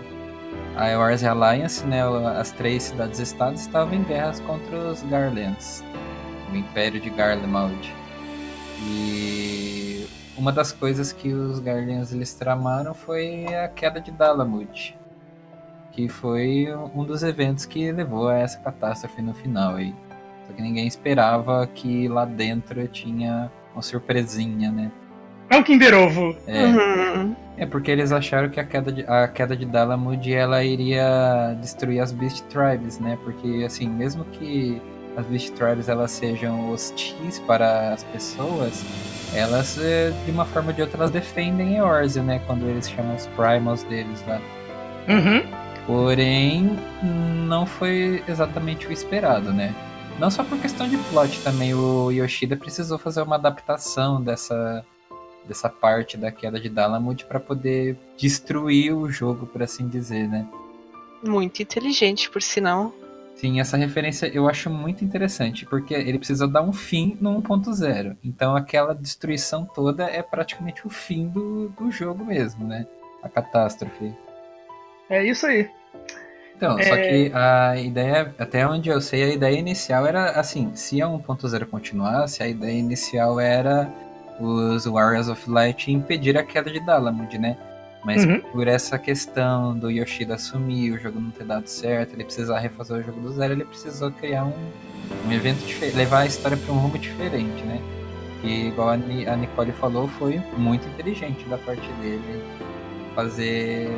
a 0.77 0.91
Eorzea 0.91 1.31
Alliance, 1.31 1.87
né, 1.87 2.03
as 2.39 2.51
três 2.51 2.85
cidades-estados, 2.85 3.61
estavam 3.61 3.95
em 3.95 4.03
guerras 4.03 4.41
contra 4.41 4.77
os 4.77 5.03
Garlands, 5.05 5.85
o 6.53 6.57
Império 6.57 7.01
de 7.01 7.11
Garlemald. 7.11 7.95
E 8.83 10.07
uma 10.37 10.51
das 10.53 10.73
coisas 10.73 11.13
que 11.13 11.33
os 11.33 11.61
Garlands 11.61 12.13
eles 12.13 12.35
tramaram 12.35 12.93
foi 12.93 13.47
a 13.55 13.69
queda 13.69 14.01
de 14.01 14.11
Dalamud, 14.11 14.99
que 15.93 16.09
foi 16.09 16.69
um 16.95 17.05
dos 17.05 17.23
eventos 17.23 17.65
que 17.65 17.93
levou 17.93 18.29
a 18.29 18.35
essa 18.35 18.59
catástrofe 18.59 19.23
no 19.23 19.33
final. 19.33 19.77
Só 20.47 20.53
que 20.53 20.61
ninguém 20.61 20.87
esperava 20.87 21.67
que 21.69 22.09
lá 22.09 22.25
dentro 22.25 22.87
tinha 22.89 23.51
uma 23.73 23.81
surpresinha, 23.81 24.73
né? 24.73 24.91
É 25.51 25.57
um 25.57 25.63
Kinder 25.63 25.95
Ovo. 25.95 26.37
É. 26.47 26.65
Uhum. 26.65 27.37
é 27.57 27.67
porque 27.67 27.91
eles 27.91 28.13
acharam 28.13 28.49
que 28.49 28.59
a 28.59 28.65
queda 28.65 28.91
de, 28.91 29.05
a 29.07 29.29
queda 29.29 29.57
de 29.57 29.65
Dalamud 29.65 30.33
ela 30.33 30.65
iria 30.65 31.57
destruir 31.61 32.01
as 32.01 32.13
Beast 32.13 32.45
Tribes, 32.47 32.99
né? 32.99 33.19
Porque 33.23 33.63
assim, 33.65 33.89
mesmo 33.89 34.25
que 34.25 34.81
as 35.17 35.27
Beast 35.27 35.53
Tribes 35.55 35.89
elas 35.89 36.11
sejam 36.11 36.71
hostis 36.71 37.39
para 37.41 37.93
as 37.93 38.03
pessoas, 38.05 38.85
elas 39.35 39.79
eh, 39.79 40.13
de 40.25 40.31
uma 40.31 40.45
forma 40.45 40.71
ou 40.71 40.75
de 40.75 40.83
outra 40.83 40.99
elas 40.99 41.11
defendem 41.11 41.77
Eorzea, 41.77 42.23
né? 42.23 42.41
Quando 42.47 42.69
eles 42.69 42.91
chamam 42.91 43.15
os 43.15 43.27
Primals 43.27 43.83
deles 43.85 44.25
lá. 44.27 44.41
Uhum. 45.09 45.43
Porém, 45.87 46.79
não 47.47 47.67
foi 47.67 48.23
exatamente 48.27 48.87
o 48.87 48.93
esperado, 48.93 49.53
né? 49.53 49.75
Não 50.19 50.31
só 50.31 50.43
por 50.45 50.59
questão 50.59 50.89
de 50.89 50.97
plot 50.97 51.41
também, 51.41 51.75
o 51.75 52.11
Yoshida 52.11 52.57
precisou 52.57 52.99
fazer 52.99 53.23
uma 53.23 53.35
adaptação 53.35 54.23
dessa, 54.23 54.85
dessa 55.47 55.69
parte 55.69 56.17
da 56.17 56.31
queda 56.31 56.59
de 56.59 56.69
Dalamud 56.69 57.25
para 57.25 57.41
poder 57.41 57.97
destruir 58.19 58.93
o 58.95 59.11
jogo, 59.11 59.47
por 59.47 59.63
assim 59.63 59.89
dizer, 59.89 60.29
né? 60.29 60.47
Muito 61.23 61.63
inteligente, 61.63 62.31
por 62.31 62.43
sinal. 62.43 62.93
Sim, 63.37 63.61
essa 63.61 63.77
referência 63.77 64.27
eu 64.27 64.49
acho 64.49 64.71
muito 64.71 65.05
interessante, 65.05 65.67
porque 65.67 65.93
ele 65.93 66.19
precisa 66.19 66.47
dar 66.47 66.63
um 66.63 66.73
fim 66.73 67.17
no 67.21 67.43
1.0. 67.43 68.17
Então 68.25 68.55
aquela 68.55 68.95
destruição 68.95 69.65
toda 69.65 70.05
é 70.05 70.23
praticamente 70.23 70.87
o 70.87 70.91
fim 70.91 71.29
do, 71.29 71.69
do 71.71 71.91
jogo 71.91 72.25
mesmo, 72.25 72.67
né? 72.67 72.87
A 73.23 73.29
catástrofe. 73.29 74.15
É 75.11 75.25
isso 75.25 75.47
aí. 75.47 75.69
Então, 76.57 76.79
é... 76.79 76.83
só 76.85 76.97
que 76.97 77.33
a 77.35 77.77
ideia, 77.77 78.35
até 78.39 78.67
onde 78.67 78.89
eu 78.89 79.01
sei, 79.01 79.25
a 79.25 79.35
ideia 79.35 79.59
inicial 79.59 80.07
era 80.07 80.31
assim: 80.31 80.75
se 80.75 81.03
a 81.03 81.07
1.0 81.07 81.67
continuasse, 81.67 82.43
a 82.43 82.49
ideia 82.49 82.79
inicial 82.79 83.41
era 83.41 83.93
os 84.41 84.85
Warriors 84.85 85.29
of 85.29 85.49
Light 85.49 85.91
impedir 85.91 86.37
a 86.37 86.43
queda 86.43 86.71
de 86.71 86.81
Dalamud, 86.81 87.39
né? 87.39 87.57
Mas 88.05 88.25
uhum. 88.25 88.41
por 88.53 88.69
essa 88.69 88.99
questão 88.99 89.77
do 89.77 89.91
Yoshida 89.91 90.35
assumir, 90.35 90.93
o 90.93 90.99
jogo 90.99 91.19
não 91.19 91.31
ter 91.31 91.45
dado 91.45 91.67
certo, 91.67 92.15
ele 92.15 92.25
precisar 92.25 92.59
refazer 92.59 92.99
o 92.99 93.03
jogo 93.03 93.21
do 93.21 93.33
zero, 93.33 93.55
ele 93.55 93.65
precisou 93.65 94.11
criar 94.11 94.45
um, 94.45 94.53
um 95.27 95.33
evento 95.33 95.65
diferente, 95.65 95.97
levar 95.97 96.21
a 96.21 96.27
história 96.27 96.57
para 96.57 96.73
um 96.73 96.77
rumo 96.77 96.99
diferente, 96.99 97.63
né? 97.65 97.81
E 98.43 98.69
igual 98.69 98.91
a, 98.91 98.93
a 98.93 99.37
Nicole 99.37 99.73
falou, 99.73 100.07
foi 100.07 100.39
muito 100.59 100.87
inteligente 100.89 101.45
da 101.49 101.57
parte 101.57 101.91
dele 102.03 102.45
fazer 103.15 103.89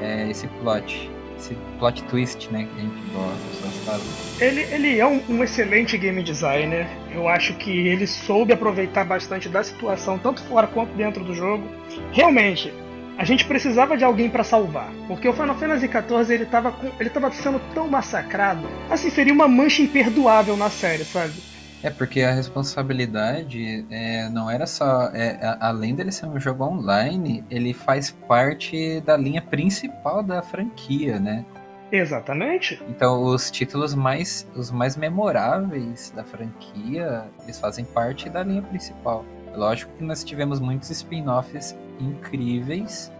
é, 0.00 0.28
esse 0.28 0.48
plot 0.48 1.08
esse 1.42 1.56
plot 1.78 2.02
twist, 2.04 2.48
né, 2.50 2.68
que 2.72 2.80
a 2.80 2.82
gente 2.82 3.02
gosta, 3.12 3.90
as 3.90 4.40
Ele, 4.40 4.60
ele 4.62 4.98
é 4.98 5.06
um, 5.06 5.20
um, 5.28 5.42
excelente 5.42 5.98
game 5.98 6.22
designer. 6.22 6.86
Eu 7.12 7.28
acho 7.28 7.54
que 7.54 7.70
ele 7.70 8.06
soube 8.06 8.52
aproveitar 8.52 9.04
bastante 9.04 9.48
da 9.48 9.62
situação, 9.62 10.18
tanto 10.18 10.42
fora 10.42 10.66
quanto 10.66 10.94
dentro 10.94 11.24
do 11.24 11.34
jogo. 11.34 11.66
Realmente, 12.12 12.72
a 13.18 13.24
gente 13.24 13.44
precisava 13.44 13.96
de 13.96 14.04
alguém 14.04 14.30
para 14.30 14.44
salvar, 14.44 14.90
porque 15.08 15.28
o 15.28 15.32
Final 15.32 15.56
Fantasy 15.56 15.88
XIV 15.88 16.34
ele 16.34 16.44
estava 16.44 16.74
ele 16.98 17.10
tava 17.10 17.30
sendo 17.30 17.60
tão 17.74 17.86
massacrado, 17.88 18.66
assim 18.88 19.10
seria 19.10 19.34
uma 19.34 19.46
mancha 19.46 19.82
imperdoável 19.82 20.56
na 20.56 20.70
série, 20.70 21.04
sabe? 21.04 21.34
É 21.82 21.90
porque 21.90 22.22
a 22.22 22.30
responsabilidade 22.30 23.84
é, 23.90 24.28
não 24.28 24.48
era 24.48 24.66
só. 24.66 25.10
É, 25.12 25.56
além 25.60 25.94
dele 25.94 26.12
ser 26.12 26.26
um 26.26 26.38
jogo 26.38 26.64
online, 26.64 27.44
ele 27.50 27.74
faz 27.74 28.10
parte 28.10 29.00
da 29.00 29.16
linha 29.16 29.42
principal 29.42 30.22
da 30.22 30.40
franquia, 30.42 31.18
né? 31.18 31.44
Exatamente. 31.90 32.80
Então 32.88 33.22
os 33.24 33.50
títulos 33.50 33.94
mais, 33.94 34.48
os 34.54 34.70
mais 34.70 34.96
memoráveis 34.96 36.10
da 36.14 36.24
franquia, 36.24 37.24
eles 37.42 37.58
fazem 37.58 37.84
parte 37.84 38.30
da 38.30 38.42
linha 38.42 38.62
principal. 38.62 39.24
Lógico 39.54 39.92
que 39.98 40.04
nós 40.04 40.24
tivemos 40.24 40.60
muitos 40.60 40.88
spin-offs 40.90 41.76
incríveis, 42.00 43.12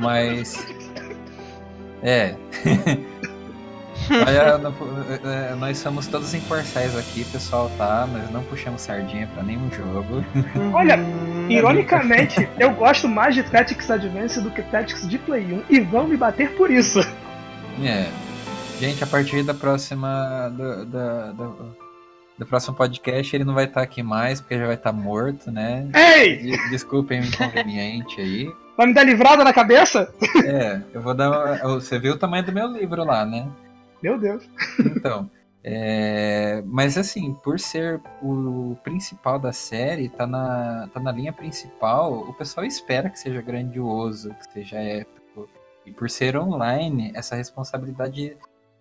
mas. 0.00 0.66
É. 2.02 2.34
Olha, 4.26 4.60
é, 5.24 5.54
nós 5.54 5.78
somos 5.78 6.06
todos 6.06 6.32
imparciais 6.34 6.96
aqui, 6.96 7.24
pessoal, 7.24 7.70
tá? 7.76 8.06
Nós 8.10 8.30
não 8.30 8.42
puxamos 8.42 8.80
sardinha 8.80 9.28
pra 9.34 9.42
nenhum 9.42 9.70
jogo. 9.70 10.24
Olha, 10.72 10.98
ironicamente, 11.48 12.48
eu 12.58 12.70
gosto 12.70 13.08
mais 13.08 13.34
de 13.34 13.42
Tactics 13.42 13.90
Advance 13.90 14.40
do 14.40 14.50
que 14.50 14.62
Tactics 14.62 15.08
de 15.08 15.18
Play 15.18 15.44
1 15.52 15.62
e 15.68 15.80
vão 15.80 16.06
me 16.06 16.16
bater 16.16 16.50
por 16.56 16.70
isso. 16.70 17.00
É. 17.82 18.08
Gente, 18.78 19.04
a 19.04 19.06
partir 19.06 19.42
da 19.42 19.52
próxima. 19.52 20.48
Do, 20.56 20.86
do, 20.86 21.32
do, 21.34 21.76
do 22.38 22.46
próximo 22.46 22.74
podcast 22.74 23.36
ele 23.36 23.44
não 23.44 23.52
vai 23.52 23.66
estar 23.66 23.82
aqui 23.82 24.02
mais, 24.02 24.40
porque 24.40 24.58
já 24.58 24.64
vai 24.64 24.74
estar 24.74 24.92
morto, 24.92 25.50
né? 25.50 25.86
Ei! 25.94 26.56
Desculpem 26.70 27.20
o 27.20 27.24
inconveniente 27.24 28.18
aí. 28.18 28.50
Vai 28.78 28.86
me 28.86 28.94
dar 28.94 29.04
livrada 29.04 29.44
na 29.44 29.52
cabeça? 29.52 30.10
É, 30.42 30.80
eu 30.94 31.02
vou 31.02 31.12
dar. 31.12 31.58
Você 31.58 31.98
viu 31.98 32.14
o 32.14 32.16
tamanho 32.16 32.42
do 32.42 32.50
meu 32.50 32.68
livro 32.68 33.04
lá, 33.04 33.26
né? 33.26 33.46
Meu 34.02 34.18
Deus. 34.18 34.48
Então. 34.78 35.30
É, 35.62 36.62
mas 36.64 36.96
assim, 36.96 37.34
por 37.34 37.60
ser 37.60 38.00
o 38.22 38.76
principal 38.82 39.38
da 39.38 39.52
série, 39.52 40.08
tá 40.08 40.26
na, 40.26 40.88
tá 40.92 40.98
na 40.98 41.12
linha 41.12 41.32
principal, 41.32 42.20
o 42.20 42.32
pessoal 42.32 42.64
espera 42.64 43.10
que 43.10 43.18
seja 43.18 43.42
grandioso, 43.42 44.34
que 44.34 44.52
seja 44.52 44.78
épico. 44.78 45.48
E 45.84 45.92
por 45.92 46.08
ser 46.08 46.36
online, 46.36 47.12
essa 47.14 47.36
responsabilidade 47.36 48.36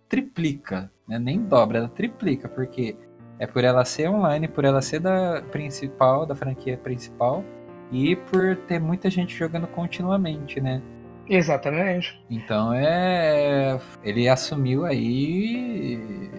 triplica, 0.08 0.92
né? 1.08 1.20
nem 1.20 1.44
dobra, 1.44 1.80
ela 1.80 1.90
triplica, 1.90 2.48
porque 2.48 2.96
é 3.38 3.46
por 3.46 3.64
ela 3.64 3.84
ser 3.86 4.10
online, 4.10 4.48
por 4.48 4.66
ela 4.66 4.82
ser 4.82 5.00
da 5.00 5.42
principal, 5.52 6.26
da 6.26 6.36
franquia 6.36 6.78
principal, 6.78 7.44
e 7.92 8.16
por 8.16 8.56
ter 8.68 8.80
muita 8.80 9.10
gente 9.10 9.36
jogando 9.36 9.68
continuamente, 9.68 10.62
né? 10.62 10.82
Exatamente. 11.30 12.20
Então 12.30 12.74
é. 12.74 13.80
Ele 14.04 14.28
assumiu 14.28 14.86
aí 14.86 16.32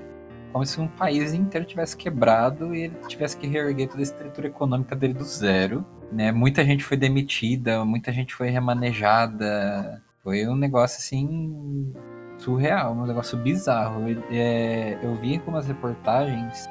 como 0.52 0.66
se 0.66 0.80
um 0.80 0.88
país 0.88 1.32
inteiro 1.32 1.64
tivesse 1.64 1.96
quebrado 1.96 2.74
e 2.74 2.82
ele 2.82 2.94
tivesse 3.06 3.36
que 3.36 3.46
reerguer 3.46 3.88
toda 3.88 4.00
a 4.00 4.02
estrutura 4.02 4.48
econômica 4.48 4.96
dele 4.96 5.14
do 5.14 5.24
zero. 5.24 5.86
Né? 6.10 6.32
Muita 6.32 6.64
gente 6.64 6.82
foi 6.82 6.96
demitida, 6.96 7.84
muita 7.84 8.12
gente 8.12 8.34
foi 8.34 8.50
remanejada. 8.50 10.02
Foi 10.24 10.46
um 10.46 10.56
negócio 10.56 10.98
assim 10.98 11.94
surreal, 12.38 12.92
um 12.92 13.06
negócio 13.06 13.38
bizarro. 13.38 14.04
É, 14.30 14.98
eu 15.02 15.14
vi 15.14 15.36
algumas 15.36 15.66
reportagens 15.68 16.68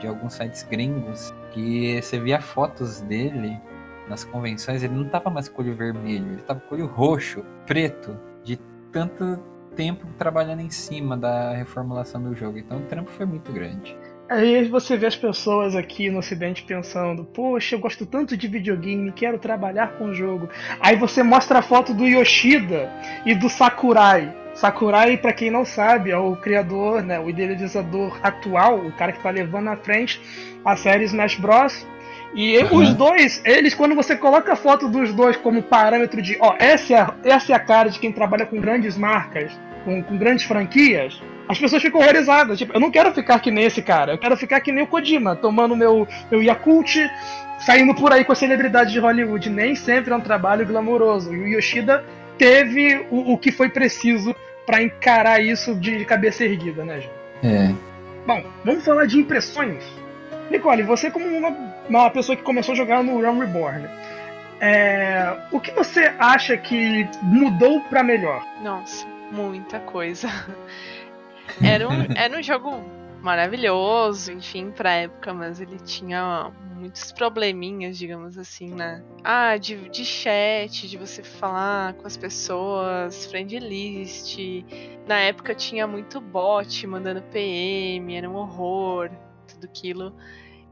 de 0.00 0.06
alguns 0.06 0.34
sites 0.34 0.62
gringos 0.62 1.34
que 1.52 2.00
você 2.00 2.18
via 2.18 2.40
fotos 2.40 3.00
dele 3.02 3.58
nas 4.08 4.24
convenções, 4.24 4.82
ele 4.82 4.94
não 4.94 5.08
tava 5.08 5.30
mais 5.30 5.48
com 5.48 5.62
o 5.62 5.64
olho 5.64 5.74
vermelho, 5.74 6.32
ele 6.32 6.42
tava 6.42 6.60
com 6.60 6.74
o 6.74 6.78
olho 6.78 6.86
roxo, 6.86 7.44
preto, 7.66 8.16
de 8.42 8.58
tanto 8.92 9.38
tempo 9.76 10.06
trabalhando 10.18 10.60
em 10.60 10.70
cima 10.70 11.16
da 11.16 11.54
reformulação 11.54 12.22
do 12.22 12.34
jogo. 12.34 12.58
Então 12.58 12.78
o 12.78 12.82
trampo 12.82 13.10
foi 13.10 13.26
muito 13.26 13.52
grande. 13.52 13.96
Aí 14.28 14.68
você 14.68 14.94
vê 14.96 15.06
as 15.06 15.16
pessoas 15.16 15.74
aqui 15.74 16.10
no 16.10 16.18
ocidente 16.18 16.62
pensando, 16.64 17.24
poxa, 17.24 17.76
eu 17.76 17.78
gosto 17.78 18.04
tanto 18.04 18.36
de 18.36 18.46
videogame, 18.46 19.10
quero 19.12 19.38
trabalhar 19.38 19.92
com 19.92 20.06
o 20.06 20.14
jogo. 20.14 20.50
Aí 20.80 20.96
você 20.96 21.22
mostra 21.22 21.60
a 21.60 21.62
foto 21.62 21.94
do 21.94 22.04
Yoshida 22.04 22.92
e 23.24 23.34
do 23.34 23.48
Sakurai. 23.48 24.34
Sakurai, 24.52 25.16
para 25.16 25.32
quem 25.32 25.50
não 25.50 25.64
sabe, 25.64 26.10
é 26.10 26.18
o 26.18 26.36
criador, 26.36 27.02
né, 27.02 27.18
o 27.18 27.30
idealizador 27.30 28.18
atual, 28.22 28.80
o 28.80 28.92
cara 28.92 29.12
que 29.12 29.22
tá 29.22 29.30
levando 29.30 29.68
à 29.68 29.76
frente 29.76 30.20
a 30.64 30.76
série 30.76 31.04
Smash 31.04 31.36
Bros. 31.36 31.86
E 32.34 32.58
uhum. 32.58 32.76
os 32.78 32.94
dois, 32.94 33.40
eles, 33.44 33.74
quando 33.74 33.94
você 33.94 34.16
coloca 34.16 34.52
a 34.52 34.56
foto 34.56 34.88
dos 34.88 35.12
dois 35.12 35.36
como 35.36 35.62
parâmetro 35.62 36.20
de, 36.20 36.36
ó, 36.40 36.54
essa 36.58 36.94
é 36.94 37.00
a, 37.00 37.14
essa 37.24 37.52
é 37.52 37.56
a 37.56 37.60
cara 37.60 37.88
de 37.88 37.98
quem 37.98 38.12
trabalha 38.12 38.46
com 38.46 38.60
grandes 38.60 38.96
marcas, 38.96 39.50
com, 39.84 40.02
com 40.02 40.18
grandes 40.18 40.44
franquias, 40.44 41.20
as 41.48 41.58
pessoas 41.58 41.82
ficam 41.82 42.00
horrorizadas. 42.00 42.58
Tipo, 42.58 42.74
eu 42.74 42.80
não 42.80 42.90
quero 42.90 43.12
ficar 43.12 43.40
que 43.40 43.50
nem 43.50 43.64
esse 43.64 43.80
cara, 43.80 44.12
eu 44.12 44.18
quero 44.18 44.36
ficar 44.36 44.60
que 44.60 44.70
nem 44.70 44.84
o 44.84 44.86
Kojima, 44.86 45.34
tomando 45.34 45.74
meu, 45.74 46.06
meu 46.30 46.42
Yakult, 46.42 46.96
saindo 47.58 47.94
por 47.94 48.12
aí 48.12 48.24
com 48.24 48.32
a 48.32 48.36
celebridade 48.36 48.92
de 48.92 48.98
Hollywood. 48.98 49.48
Nem 49.48 49.74
sempre 49.74 50.12
é 50.12 50.16
um 50.16 50.20
trabalho 50.20 50.66
glamouroso. 50.66 51.34
E 51.34 51.38
o 51.38 51.46
Yoshida 51.46 52.04
teve 52.36 53.06
o, 53.10 53.32
o 53.32 53.38
que 53.38 53.50
foi 53.50 53.68
preciso 53.68 54.34
para 54.66 54.82
encarar 54.82 55.42
isso 55.42 55.74
de 55.74 56.04
cabeça 56.04 56.44
erguida, 56.44 56.84
né, 56.84 57.00
gente? 57.00 57.12
É. 57.42 57.74
Bom, 58.26 58.44
vamos 58.64 58.84
falar 58.84 59.06
de 59.06 59.18
impressões. 59.18 59.82
Nicole, 60.50 60.82
você 60.82 61.10
como 61.10 61.26
uma, 61.26 61.50
uma 61.88 62.10
pessoa 62.10 62.36
que 62.36 62.42
começou 62.42 62.72
a 62.72 62.76
jogar 62.76 63.02
no 63.02 63.20
Realm 63.20 63.38
Reborn, 63.38 63.88
É, 64.60 65.36
o 65.52 65.60
que 65.60 65.70
você 65.70 66.12
acha 66.18 66.56
que 66.56 67.08
mudou 67.22 67.80
para 67.82 68.02
melhor? 68.02 68.44
Nossa, 68.60 69.06
muita 69.30 69.78
coisa. 69.80 70.28
Era 71.62 71.88
um, 71.88 72.04
era 72.14 72.38
um 72.38 72.42
jogo 72.42 72.70
maravilhoso, 73.22 74.32
enfim, 74.32 74.70
pra 74.70 74.92
época, 74.92 75.32
mas 75.32 75.60
ele 75.60 75.78
tinha 75.78 76.52
muitos 76.76 77.10
probleminhas, 77.10 77.98
digamos 77.98 78.38
assim, 78.38 78.68
né? 78.74 79.02
Ah, 79.24 79.56
de, 79.56 79.88
de 79.88 80.04
chat, 80.04 80.88
de 80.88 80.96
você 80.96 81.22
falar 81.22 81.94
com 81.94 82.06
as 82.06 82.16
pessoas, 82.16 83.26
friend 83.26 83.58
list. 83.58 84.38
Na 85.06 85.18
época 85.18 85.54
tinha 85.54 85.86
muito 85.86 86.20
bot 86.20 86.86
mandando 86.86 87.22
PM, 87.22 88.14
era 88.14 88.28
um 88.28 88.36
horror, 88.36 89.10
tudo 89.48 89.64
aquilo. 89.64 90.14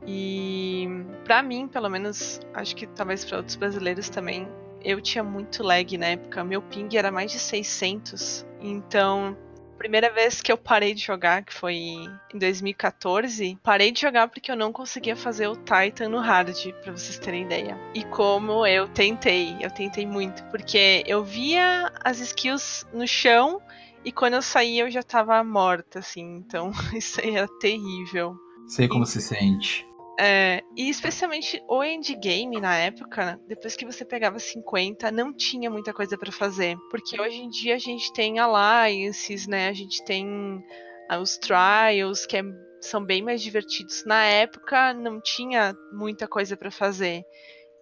E 0.06 0.88
para 1.24 1.42
mim, 1.42 1.68
pelo 1.68 1.88
menos, 1.88 2.40
acho 2.54 2.74
que 2.74 2.86
talvez 2.86 3.24
para 3.24 3.38
outros 3.38 3.56
brasileiros 3.56 4.08
também, 4.08 4.48
eu 4.82 5.00
tinha 5.00 5.24
muito 5.24 5.62
lag 5.62 5.96
na 5.98 6.06
época. 6.06 6.44
Meu 6.44 6.62
ping 6.62 6.88
era 6.96 7.10
mais 7.10 7.32
de 7.32 7.38
600. 7.38 8.46
Então, 8.60 9.36
primeira 9.76 10.10
vez 10.10 10.40
que 10.40 10.50
eu 10.50 10.56
parei 10.56 10.94
de 10.94 11.02
jogar, 11.04 11.44
que 11.44 11.52
foi 11.52 11.74
em 11.74 12.38
2014, 12.38 13.58
parei 13.62 13.92
de 13.92 14.00
jogar 14.00 14.28
porque 14.28 14.50
eu 14.50 14.56
não 14.56 14.72
conseguia 14.72 15.14
fazer 15.14 15.48
o 15.48 15.56
Titan 15.56 16.08
no 16.08 16.18
hard, 16.18 16.56
para 16.82 16.92
vocês 16.92 17.18
terem 17.18 17.44
ideia. 17.44 17.78
E 17.94 18.04
como 18.04 18.66
eu 18.66 18.88
tentei, 18.88 19.56
eu 19.60 19.70
tentei 19.70 20.06
muito, 20.06 20.42
porque 20.44 21.04
eu 21.06 21.22
via 21.24 21.92
as 22.04 22.20
skills 22.20 22.86
no 22.92 23.06
chão 23.06 23.60
e 24.04 24.12
quando 24.12 24.34
eu 24.34 24.42
saía 24.42 24.84
eu 24.84 24.90
já 24.90 25.02
tava 25.02 25.42
morta, 25.42 25.98
assim. 25.98 26.36
Então, 26.36 26.70
isso 26.94 27.20
aí 27.20 27.36
era 27.36 27.48
terrível. 27.60 28.36
Sei 28.68 28.88
como 28.88 29.04
e... 29.04 29.06
se 29.06 29.20
sente. 29.20 29.87
É, 30.18 30.62
e 30.75 30.88
especialmente 30.88 31.62
o 31.68 31.85
endgame 31.85 32.58
na 32.58 32.75
época, 32.75 33.38
depois 33.46 33.76
que 33.76 33.85
você 33.85 34.02
pegava 34.02 34.38
50, 34.38 35.11
não 35.11 35.32
tinha 35.32 35.70
muita 35.70 35.92
coisa 35.92 36.16
para 36.16 36.32
fazer. 36.32 36.76
Porque 36.90 37.20
hoje 37.20 37.37
em 37.37 37.49
dia 37.50 37.75
a 37.75 37.78
gente 37.78 38.12
tem 38.14 38.38
alliances, 38.38 39.46
né? 39.46 39.68
A 39.68 39.75
gente 39.75 40.02
tem 40.04 40.64
ah, 41.11 41.18
os 41.18 41.37
trials, 41.37 42.25
que 42.25 42.38
é, 42.38 42.42
são 42.80 43.04
bem 43.04 43.23
mais 43.23 43.42
divertidos. 43.42 44.04
Na 44.06 44.25
época 44.25 44.94
não 44.94 45.20
tinha 45.20 45.75
muita 45.92 46.26
coisa 46.26 46.56
para 46.56 46.70
fazer. 46.70 47.23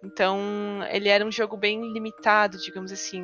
Então 0.03 0.39
ele 0.91 1.07
era 1.07 1.25
um 1.25 1.31
jogo 1.31 1.55
bem 1.55 1.81
limitado, 1.93 2.57
digamos 2.57 2.91
assim 2.91 3.23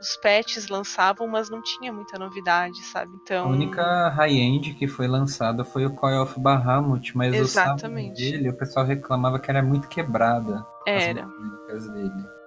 os 0.00 0.16
patches 0.16 0.68
lançavam, 0.68 1.26
mas 1.26 1.50
não 1.50 1.62
tinha 1.62 1.92
muita 1.92 2.18
novidade, 2.18 2.82
sabe? 2.84 3.12
Então... 3.22 3.46
A 3.46 3.48
única 3.48 4.08
high-end 4.10 4.74
que 4.74 4.86
foi 4.86 5.06
lançada 5.06 5.64
foi 5.64 5.84
o 5.86 5.94
Call 5.94 6.22
of 6.22 6.38
Bahamut, 6.38 7.16
mas 7.16 7.34
Exatamente. 7.34 8.12
o 8.12 8.14
dele, 8.14 8.48
o 8.50 8.56
pessoal 8.56 8.86
reclamava 8.86 9.38
que 9.38 9.50
era 9.50 9.62
muito 9.62 9.88
quebrada. 9.88 10.64
Era. 10.86 11.28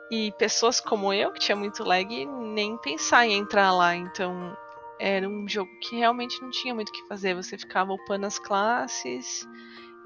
E 0.10 0.32
pessoas 0.38 0.80
como 0.80 1.14
eu, 1.14 1.32
que 1.32 1.40
tinha 1.40 1.56
muito 1.56 1.84
lag, 1.84 2.26
nem 2.26 2.78
pensar 2.78 3.26
em 3.26 3.38
entrar 3.38 3.72
lá, 3.72 3.96
então 3.96 4.56
era 5.00 5.28
um 5.28 5.48
jogo 5.48 5.72
que 5.82 5.98
realmente 5.98 6.42
não 6.42 6.52
tinha 6.52 6.76
muito 6.76 6.90
o 6.90 6.92
que 6.92 7.08
fazer. 7.08 7.34
Você 7.34 7.58
ficava 7.58 7.92
upando 7.92 8.26
as 8.26 8.38
classes 8.38 9.48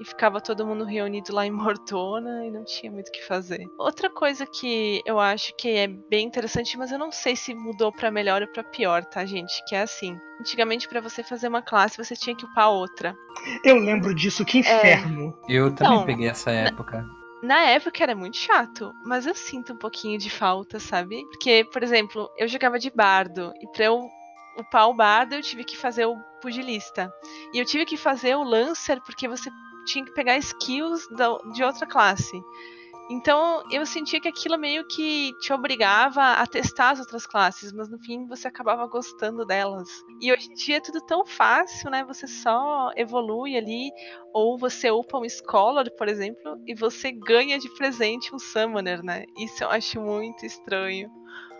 e 0.00 0.04
ficava 0.04 0.40
todo 0.40 0.66
mundo 0.66 0.84
reunido 0.84 1.34
lá 1.34 1.46
em 1.46 1.50
Mortona 1.50 2.44
e 2.44 2.50
não 2.50 2.64
tinha 2.64 2.90
muito 2.90 3.08
o 3.08 3.12
que 3.12 3.24
fazer. 3.24 3.66
Outra 3.78 4.10
coisa 4.10 4.46
que 4.46 5.00
eu 5.06 5.18
acho 5.18 5.54
que 5.56 5.68
é 5.68 5.86
bem 5.86 6.26
interessante, 6.26 6.76
mas 6.76 6.92
eu 6.92 6.98
não 6.98 7.10
sei 7.10 7.34
se 7.36 7.54
mudou 7.54 7.92
para 7.92 8.10
melhor 8.10 8.42
ou 8.42 8.48
para 8.48 8.64
pior, 8.64 9.04
tá, 9.04 9.24
gente? 9.24 9.64
Que 9.66 9.74
é 9.74 9.82
assim. 9.82 10.18
Antigamente, 10.40 10.88
para 10.88 11.00
você 11.00 11.22
fazer 11.22 11.48
uma 11.48 11.62
classe, 11.62 11.96
você 11.96 12.14
tinha 12.14 12.36
que 12.36 12.44
upar 12.44 12.70
outra. 12.70 13.16
Eu 13.64 13.76
lembro 13.76 14.14
disso, 14.14 14.44
que 14.44 14.58
inferno. 14.58 15.36
É... 15.48 15.52
Eu 15.52 15.74
também 15.74 15.94
então, 15.94 16.06
peguei 16.06 16.28
essa 16.28 16.50
época. 16.50 17.04
Na 17.42 17.60
época 17.60 18.02
era 18.02 18.14
muito 18.14 18.36
chato, 18.36 18.92
mas 19.04 19.26
eu 19.26 19.34
sinto 19.34 19.72
um 19.72 19.76
pouquinho 19.76 20.18
de 20.18 20.30
falta, 20.30 20.80
sabe? 20.80 21.24
Porque, 21.26 21.64
por 21.72 21.82
exemplo, 21.82 22.30
eu 22.36 22.48
jogava 22.48 22.78
de 22.78 22.90
bardo 22.90 23.52
e 23.60 23.68
pra 23.68 23.84
eu 23.84 24.08
upar 24.58 24.88
o 24.88 24.94
bardo 24.94 25.34
eu 25.34 25.42
tive 25.42 25.62
que 25.64 25.76
fazer 25.76 26.06
o 26.06 26.16
pugilista. 26.40 27.12
E 27.52 27.58
eu 27.58 27.64
tive 27.64 27.84
que 27.84 27.96
fazer 27.96 28.34
o 28.36 28.42
lancer 28.42 29.00
porque 29.02 29.28
você 29.28 29.50
tinha 29.86 30.04
que 30.04 30.12
pegar 30.12 30.36
skills 30.36 31.08
de 31.54 31.64
outra 31.64 31.86
classe. 31.86 32.38
Então 33.08 33.62
eu 33.70 33.86
sentia 33.86 34.20
que 34.20 34.26
aquilo 34.26 34.58
meio 34.58 34.84
que 34.84 35.32
te 35.40 35.52
obrigava 35.52 36.32
a 36.32 36.46
testar 36.46 36.90
as 36.90 36.98
outras 36.98 37.24
classes, 37.24 37.72
mas 37.72 37.88
no 37.88 38.00
fim 38.00 38.26
você 38.26 38.48
acabava 38.48 38.84
gostando 38.88 39.46
delas. 39.46 39.88
E 40.20 40.32
hoje 40.32 40.50
em 40.50 40.54
dia 40.54 40.78
é 40.78 40.80
tudo 40.80 41.00
tão 41.00 41.24
fácil, 41.24 41.88
né? 41.88 42.04
Você 42.04 42.26
só 42.26 42.90
evolui 42.96 43.56
ali, 43.56 43.92
ou 44.34 44.58
você 44.58 44.90
upa 44.90 45.18
um 45.18 45.28
Scholar, 45.28 45.86
por 45.96 46.08
exemplo, 46.08 46.60
e 46.66 46.74
você 46.74 47.12
ganha 47.12 47.60
de 47.60 47.68
presente 47.76 48.34
um 48.34 48.40
Summoner, 48.40 49.04
né? 49.04 49.24
Isso 49.38 49.62
eu 49.62 49.70
acho 49.70 50.00
muito 50.00 50.44
estranho. 50.44 51.08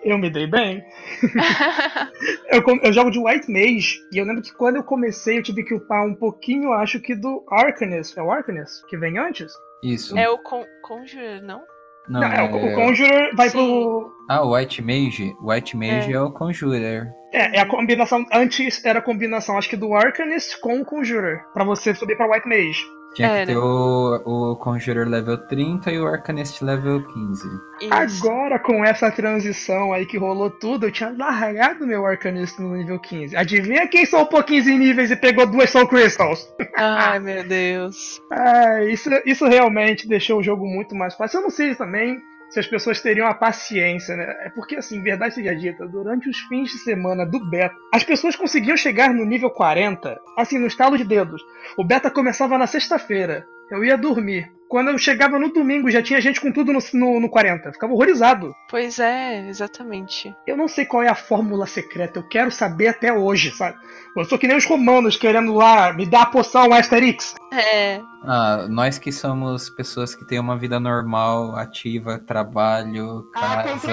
Eu 0.06 0.18
me 0.18 0.30
dei 0.30 0.46
bem. 0.46 0.84
eu, 2.48 2.62
eu, 2.80 2.92
jogo 2.92 3.10
de 3.10 3.18
White 3.18 3.50
Mage, 3.50 3.98
e 4.12 4.18
eu 4.18 4.24
lembro 4.24 4.40
que 4.40 4.54
quando 4.54 4.76
eu 4.76 4.84
comecei 4.84 5.36
eu 5.36 5.42
tive 5.42 5.64
que 5.64 5.74
upar 5.74 6.06
um 6.06 6.14
pouquinho, 6.14 6.72
acho 6.72 7.00
que 7.00 7.12
do 7.16 7.44
Arcanist. 7.50 8.16
É 8.16 8.22
o 8.22 8.30
Arcanist 8.30 8.86
que 8.86 8.96
vem 8.96 9.18
antes? 9.18 9.52
Isso. 9.82 10.16
É 10.16 10.30
o 10.30 10.38
Con 10.38 10.64
Conjurer, 10.82 11.42
não? 11.42 11.60
Não, 12.08 12.20
não 12.20 12.28
é, 12.28 12.42
o, 12.44 12.46
o 12.46 12.74
Conjurer 12.76 13.34
vai 13.34 13.48
Sim. 13.48 13.58
pro. 13.58 14.12
Ah, 14.28 14.44
o 14.44 14.54
White 14.54 14.80
Mage. 14.80 15.34
White 15.42 15.76
Mage 15.76 16.12
é, 16.12 16.16
é 16.16 16.20
o 16.20 16.30
Conjurer. 16.30 17.08
É, 17.32 17.56
é 17.56 17.60
a 17.60 17.66
combinação. 17.66 18.24
Antes 18.32 18.84
era 18.84 19.00
a 19.00 19.02
combinação, 19.02 19.58
acho 19.58 19.68
que 19.68 19.76
do 19.76 19.92
Arcanist 19.92 20.60
com 20.60 20.80
o 20.80 20.84
Conjurer. 20.84 21.42
Pra 21.52 21.64
você 21.64 21.92
subir 21.96 22.16
pra 22.16 22.30
White 22.30 22.48
Mage. 22.48 22.80
Tinha 23.16 23.28
Era. 23.28 23.40
que 23.40 23.46
ter 23.46 23.56
o, 23.56 24.22
o 24.26 24.56
Conjurer 24.56 25.08
level 25.08 25.38
30 25.38 25.90
e 25.90 25.98
o 25.98 26.06
Arcanist 26.06 26.62
level 26.62 27.02
15. 27.02 27.48
Isso. 27.80 28.28
Agora, 28.28 28.58
com 28.58 28.84
essa 28.84 29.10
transição 29.10 29.94
aí 29.94 30.04
que 30.04 30.18
rolou 30.18 30.50
tudo, 30.50 30.86
eu 30.86 30.92
tinha 30.92 31.14
largado 31.16 31.86
meu 31.86 32.04
Arcanist 32.04 32.60
no 32.60 32.76
nível 32.76 32.98
15. 32.98 33.34
Adivinha 33.34 33.88
quem 33.88 34.04
soltou 34.04 34.42
15 34.42 34.76
níveis 34.76 35.10
e 35.10 35.16
pegou 35.16 35.46
duas 35.46 35.70
Soul 35.70 35.88
Crystals? 35.88 36.46
Ai, 36.76 37.18
meu 37.18 37.42
Deus. 37.42 38.20
Ah, 38.30 38.82
isso, 38.84 39.08
isso 39.24 39.46
realmente 39.46 40.06
deixou 40.06 40.40
o 40.40 40.42
jogo 40.42 40.66
muito 40.66 40.94
mais 40.94 41.14
fácil. 41.14 41.38
Eu 41.38 41.44
não 41.44 41.50
sei 41.50 41.74
também 41.74 42.20
se 42.50 42.60
as 42.60 42.66
pessoas 42.66 43.00
teriam 43.00 43.26
a 43.26 43.34
paciência, 43.34 44.16
né? 44.16 44.24
É 44.44 44.50
porque, 44.50 44.76
assim, 44.76 45.02
verdade 45.02 45.34
seja 45.34 45.54
dita, 45.54 45.86
durante 45.86 46.28
os 46.28 46.38
fins 46.40 46.70
de 46.70 46.78
semana 46.78 47.26
do 47.26 47.38
beta, 47.50 47.74
as 47.92 48.04
pessoas 48.04 48.36
conseguiam 48.36 48.76
chegar 48.76 49.12
no 49.12 49.24
nível 49.24 49.50
40, 49.50 50.20
assim, 50.36 50.58
no 50.58 50.66
estalo 50.66 50.96
de 50.96 51.04
dedos. 51.04 51.42
O 51.76 51.84
beta 51.84 52.10
começava 52.10 52.58
na 52.58 52.66
sexta-feira. 52.66 53.46
Eu 53.70 53.84
ia 53.84 53.98
dormir. 53.98 54.50
Quando 54.68 54.90
eu 54.90 54.98
chegava 54.98 55.38
no 55.38 55.52
domingo, 55.52 55.90
já 55.90 56.02
tinha 56.02 56.20
gente 56.20 56.40
com 56.40 56.50
tudo 56.50 56.72
no, 56.72 56.80
no, 56.94 57.20
no 57.20 57.30
40. 57.30 57.72
Ficava 57.72 57.92
horrorizado. 57.92 58.52
Pois 58.68 58.98
é, 58.98 59.48
exatamente. 59.48 60.34
Eu 60.46 60.56
não 60.56 60.66
sei 60.66 60.84
qual 60.84 61.02
é 61.02 61.08
a 61.08 61.14
fórmula 61.14 61.66
secreta, 61.66 62.18
eu 62.18 62.28
quero 62.28 62.50
saber 62.50 62.88
até 62.88 63.12
hoje, 63.12 63.52
sabe? 63.52 63.76
Eu 64.16 64.24
sou 64.24 64.38
que 64.38 64.48
nem 64.48 64.56
os 64.56 64.64
romanos 64.64 65.16
querendo 65.16 65.54
lá 65.54 65.92
me 65.92 66.04
dar 66.04 66.22
a 66.22 66.26
poção 66.26 66.72
Asterix. 66.72 67.35
É. 67.56 68.02
Ah, 68.22 68.66
nós 68.68 68.98
que 68.98 69.10
somos 69.10 69.70
pessoas 69.70 70.14
que 70.14 70.26
têm 70.26 70.38
uma 70.38 70.58
vida 70.58 70.78
normal, 70.78 71.56
ativa, 71.56 72.18
trabalho, 72.18 73.30
casa. 73.32 73.90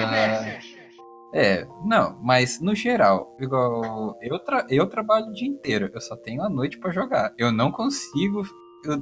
É, 1.32 1.66
não, 1.84 2.16
mas 2.22 2.60
no 2.60 2.74
geral, 2.74 3.34
igual 3.40 4.16
eu, 4.22 4.38
tra 4.38 4.66
eu 4.68 4.86
trabalho 4.86 5.26
o 5.26 5.32
dia 5.32 5.48
inteiro, 5.48 5.90
eu 5.92 6.00
só 6.00 6.14
tenho 6.14 6.42
a 6.42 6.48
noite 6.48 6.78
para 6.78 6.92
jogar. 6.92 7.32
Eu 7.38 7.50
não 7.50 7.72
consigo 7.72 8.42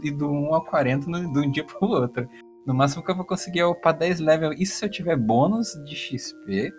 ir 0.02 0.12
do 0.12 0.30
1 0.30 0.54
ao 0.54 0.64
40 0.64 1.10
no, 1.10 1.32
de 1.32 1.38
um 1.40 1.50
dia 1.50 1.64
pro 1.64 1.86
outro. 1.88 2.26
No 2.64 2.72
máximo 2.72 3.04
que 3.04 3.10
eu 3.10 3.16
vou 3.16 3.26
conseguir 3.26 3.60
é 3.60 3.66
upar 3.66 3.98
10 3.98 4.20
level. 4.20 4.52
Isso 4.52 4.76
se 4.76 4.84
eu 4.84 4.90
tiver 4.90 5.16
bônus 5.16 5.72
de 5.84 5.96
XP. 5.96 6.72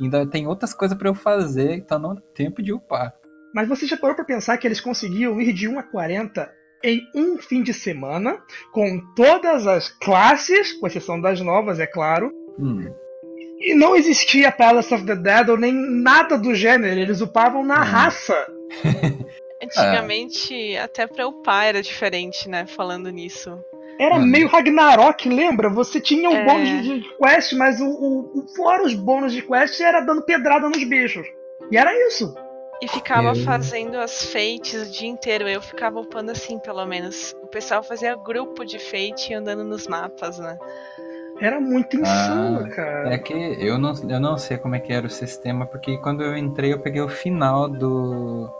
Ainda 0.00 0.26
tem 0.26 0.46
outras 0.46 0.74
coisas 0.74 0.96
para 0.96 1.08
eu 1.08 1.14
fazer, 1.14 1.74
então 1.74 1.98
não 1.98 2.14
dá 2.14 2.20
tempo 2.34 2.62
de 2.62 2.72
upar. 2.72 3.14
Mas 3.54 3.68
você 3.68 3.86
já 3.86 3.96
parou 3.96 4.14
pra 4.14 4.24
pensar 4.24 4.56
que 4.58 4.66
eles 4.66 4.80
conseguiam 4.80 5.40
ir 5.40 5.52
de 5.52 5.68
1 5.68 5.78
a 5.78 5.82
40 5.82 6.61
em 6.82 7.08
um 7.14 7.38
fim 7.38 7.62
de 7.62 7.72
semana, 7.72 8.40
com 8.72 9.00
todas 9.14 9.66
as 9.66 9.88
classes, 9.88 10.72
com 10.72 10.86
exceção 10.86 11.20
das 11.20 11.40
novas, 11.40 11.78
é 11.80 11.86
claro. 11.86 12.32
Hum. 12.58 12.92
E 13.58 13.74
não 13.74 13.94
existia 13.94 14.50
Palace 14.50 14.92
of 14.92 15.04
the 15.06 15.14
Dead 15.14 15.48
ou 15.48 15.56
nem 15.56 15.72
nada 15.72 16.36
do 16.36 16.54
gênero, 16.54 16.98
eles 16.98 17.20
upavam 17.20 17.64
na 17.64 17.80
hum. 17.80 17.84
raça. 17.84 18.46
Antigamente, 19.62 20.76
até 20.76 21.06
pra 21.06 21.28
upar 21.28 21.66
era 21.66 21.80
diferente, 21.80 22.48
né? 22.48 22.66
Falando 22.66 23.10
nisso. 23.10 23.56
Era 23.98 24.16
hum. 24.16 24.26
meio 24.26 24.48
Ragnarok, 24.48 25.28
lembra? 25.28 25.68
Você 25.70 26.00
tinha 26.00 26.28
um 26.28 26.36
é... 26.36 26.44
bônus 26.44 26.82
de, 26.82 27.04
quest, 27.16 27.52
mas 27.52 27.80
o, 27.80 27.86
o, 27.86 28.46
fora 28.56 28.82
os 28.82 28.94
bônus 28.94 29.32
de 29.32 29.42
quest 29.42 29.80
era 29.80 30.00
dando 30.00 30.22
pedrada 30.22 30.68
nos 30.68 30.82
bichos. 30.82 31.26
E 31.70 31.76
era 31.76 31.94
isso. 32.08 32.34
E 32.82 32.88
ficava 32.88 33.28
eu... 33.28 33.36
fazendo 33.36 33.96
as 33.96 34.24
fates 34.24 34.88
o 34.88 34.90
dia 34.90 35.08
inteiro. 35.08 35.48
Eu 35.48 35.62
ficava 35.62 36.00
upando 36.00 36.32
assim, 36.32 36.58
pelo 36.58 36.84
menos. 36.84 37.32
O 37.40 37.46
pessoal 37.46 37.80
fazia 37.80 38.16
grupo 38.16 38.64
de 38.64 38.76
fate 38.80 39.32
andando 39.32 39.62
nos 39.62 39.86
mapas, 39.86 40.40
né? 40.40 40.58
Era 41.40 41.60
muito 41.60 41.96
insano, 41.96 42.64
ah, 42.64 42.68
cara. 42.68 43.14
É 43.14 43.18
que 43.18 43.32
eu 43.32 43.78
não, 43.78 43.92
eu 44.08 44.18
não 44.18 44.36
sei 44.36 44.58
como 44.58 44.74
é 44.74 44.80
que 44.80 44.92
era 44.92 45.06
o 45.06 45.10
sistema, 45.10 45.64
porque 45.64 45.96
quando 45.98 46.24
eu 46.24 46.36
entrei 46.36 46.72
eu 46.72 46.80
peguei 46.80 47.00
o 47.00 47.08
final 47.08 47.68
do 47.68 48.50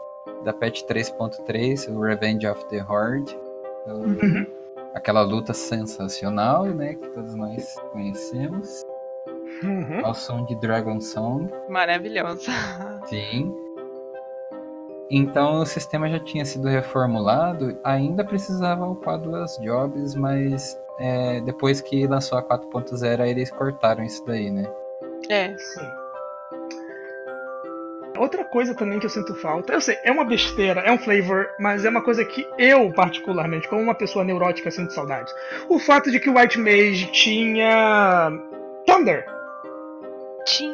da 0.45 0.53
patch 0.53 0.83
3.3, 0.83 1.93
o 1.93 2.01
Revenge 2.01 2.47
of 2.47 2.65
the 2.67 2.81
Horde. 2.81 3.37
Uhum. 3.87 4.45
Aquela 4.93 5.21
luta 5.21 5.53
sensacional, 5.53 6.65
né, 6.65 6.93
que 6.93 7.09
todos 7.09 7.35
nós 7.35 7.75
conhecemos. 7.91 8.85
Uhum. 9.63 10.05
ao 10.05 10.13
som 10.13 10.43
de 10.45 10.55
Dragon 10.55 10.99
Song. 10.99 11.49
Maravilhosa. 11.69 12.51
Sim. 13.07 13.62
Então 15.09 15.59
o 15.61 15.65
sistema 15.65 16.09
já 16.09 16.19
tinha 16.19 16.45
sido 16.45 16.67
reformulado, 16.67 17.77
ainda 17.83 18.23
precisava 18.23 18.87
upar 18.87 19.19
duas 19.19 19.57
jobs, 19.57 20.15
mas 20.15 20.77
é, 20.99 21.41
depois 21.41 21.81
que 21.81 22.07
lançou 22.07 22.37
a 22.37 22.43
4.0 22.43 23.27
eles 23.27 23.51
cortaram 23.51 24.03
isso 24.03 24.25
daí, 24.25 24.49
né? 24.49 24.63
É. 25.29 25.55
Sim. 25.57 26.03
Outra 28.17 28.45
coisa 28.45 28.75
também 28.75 28.99
que 28.99 29.05
eu 29.07 29.09
sinto 29.09 29.33
falta, 29.35 29.73
eu 29.73 29.81
sei, 29.81 29.97
é 30.03 30.11
uma 30.11 30.23
besteira, 30.23 30.81
é 30.81 30.91
um 30.91 30.99
flavor, 30.99 31.49
mas 31.59 31.83
é 31.83 31.89
uma 31.89 32.01
coisa 32.01 32.23
que 32.23 32.47
eu, 32.59 32.91
particularmente, 32.93 33.67
como 33.67 33.81
uma 33.81 33.95
pessoa 33.95 34.23
neurótica, 34.23 34.69
sinto 34.69 34.93
saudades. 34.93 35.33
O 35.67 35.79
fato 35.79 36.11
de 36.11 36.19
que 36.19 36.29
o 36.29 36.37
White 36.37 36.59
Mage 36.59 37.07
tinha. 37.11 38.31
Thunder. 38.85 39.25
Tinha. 40.45 40.72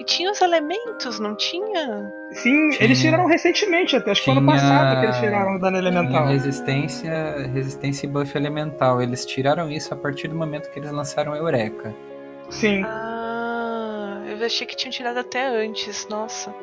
E 0.00 0.04
tinha 0.04 0.30
os 0.30 0.40
elementos, 0.40 1.18
não 1.20 1.34
tinha? 1.36 2.12
Sim, 2.32 2.70
Tinha. 2.70 2.84
eles 2.84 3.00
tiraram 3.00 3.26
recentemente 3.26 3.94
até, 3.96 4.10
acho 4.12 4.20
que 4.22 4.24
foi 4.26 4.36
ano 4.36 4.46
Tinha- 4.46 4.60
passado 4.60 5.00
que 5.00 5.06
eles 5.06 5.16
tiraram 5.18 5.56
o 5.56 5.58
dano 5.58 5.76
elemental. 5.78 6.22
Tinha 6.22 6.32
resistência, 6.32 7.48
resistência 7.52 8.06
e 8.06 8.08
buff 8.08 8.36
elemental. 8.36 9.00
Eles 9.02 9.24
tiraram 9.26 9.70
isso 9.70 9.92
a 9.92 9.96
partir 9.96 10.28
do 10.28 10.34
momento 10.34 10.70
que 10.70 10.78
eles 10.78 10.90
lançaram 10.90 11.34
Eureka. 11.34 11.94
Sim. 12.50 12.82
Ah, 12.84 14.22
eu 14.26 14.44
achei 14.44 14.66
que 14.66 14.76
tinham 14.76 14.90
tirado 14.92 15.18
até 15.18 15.46
antes, 15.46 16.06
nossa. 16.08 16.54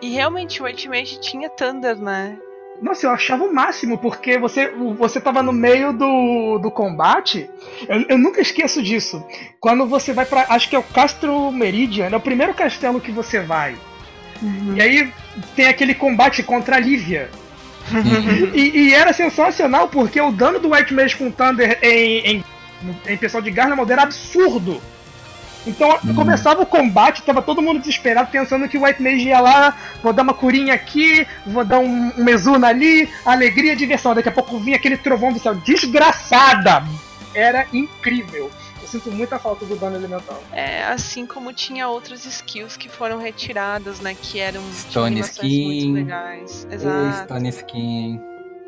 E 0.00 0.10
realmente 0.10 0.60
o 0.62 0.64
Mage 0.90 1.20
tinha 1.20 1.48
Thunder, 1.50 1.96
né? 2.00 2.38
Nossa, 2.82 3.06
eu 3.06 3.10
achava 3.12 3.44
o 3.44 3.54
máximo, 3.54 3.96
porque 3.96 4.36
você, 4.36 4.68
você 4.98 5.20
tava 5.20 5.40
no 5.40 5.52
meio 5.52 5.92
do, 5.92 6.58
do 6.58 6.68
combate. 6.68 7.48
Eu, 7.88 8.04
eu 8.08 8.18
nunca 8.18 8.40
esqueço 8.40 8.82
disso. 8.82 9.24
Quando 9.60 9.86
você 9.86 10.12
vai 10.12 10.26
pra. 10.26 10.46
Acho 10.48 10.68
que 10.68 10.74
é 10.74 10.78
o 10.78 10.82
Castro 10.82 11.52
Meridian, 11.52 12.08
é 12.10 12.16
o 12.16 12.20
primeiro 12.20 12.52
castelo 12.52 13.00
que 13.00 13.12
você 13.12 13.38
vai. 13.38 13.76
E 14.74 14.82
aí 14.82 15.12
tem 15.54 15.68
aquele 15.68 15.94
combate 15.94 16.42
contra 16.42 16.76
a 16.76 16.80
Lívia. 16.80 17.30
E, 18.54 18.88
e 18.88 18.94
era 18.94 19.12
sensacional, 19.12 19.88
porque 19.88 20.20
o 20.20 20.30
dano 20.30 20.58
do 20.58 20.72
White 20.72 20.92
Mage 20.92 21.16
com 21.16 21.30
Thunder 21.30 21.78
em, 21.82 22.18
em, 22.18 22.44
em 23.06 23.16
pessoal 23.16 23.42
de 23.42 23.50
Garlemald 23.50 23.90
era 23.90 24.02
absurdo. 24.02 24.80
Então 25.66 25.96
Uhum. 26.04 26.14
começava 26.14 26.62
o 26.62 26.66
combate, 26.66 27.22
tava 27.22 27.40
todo 27.40 27.62
mundo 27.62 27.78
desesperado, 27.78 28.30
pensando 28.30 28.68
que 28.68 28.76
o 28.76 28.82
White 28.84 29.02
Mage 29.02 29.28
ia 29.28 29.40
lá, 29.40 29.76
vou 30.02 30.12
dar 30.12 30.22
uma 30.22 30.34
curinha 30.34 30.74
aqui, 30.74 31.26
vou 31.46 31.64
dar 31.64 31.78
um, 31.78 32.12
um 32.18 32.24
Mezuna 32.24 32.68
ali, 32.68 33.08
alegria, 33.24 33.76
diversão. 33.76 34.14
Daqui 34.14 34.28
a 34.28 34.32
pouco 34.32 34.58
vinha 34.58 34.76
aquele 34.76 34.96
trovão 34.96 35.32
do 35.32 35.38
céu, 35.38 35.54
desgraçada! 35.54 36.82
Era 37.34 37.66
incrível. 37.72 38.50
Eu 38.82 38.88
sinto 38.88 39.10
muita 39.12 39.38
falta 39.38 39.64
do 39.64 39.76
dano 39.76 39.96
elemental. 39.96 40.42
É, 40.52 40.82
assim 40.84 41.24
como 41.24 41.52
tinha 41.52 41.88
outras 41.88 42.26
skills 42.26 42.76
que 42.76 42.88
foram 42.88 43.16
retiradas, 43.18 44.00
né? 44.00 44.14
Que 44.20 44.38
eram 44.40 44.60
Stone 44.72 45.20
Skin. 45.20 45.64
muito 45.64 45.92
legais. 45.94 46.66
Exato. 46.70 47.24
Stone 47.24 47.48
Skin. 47.48 48.20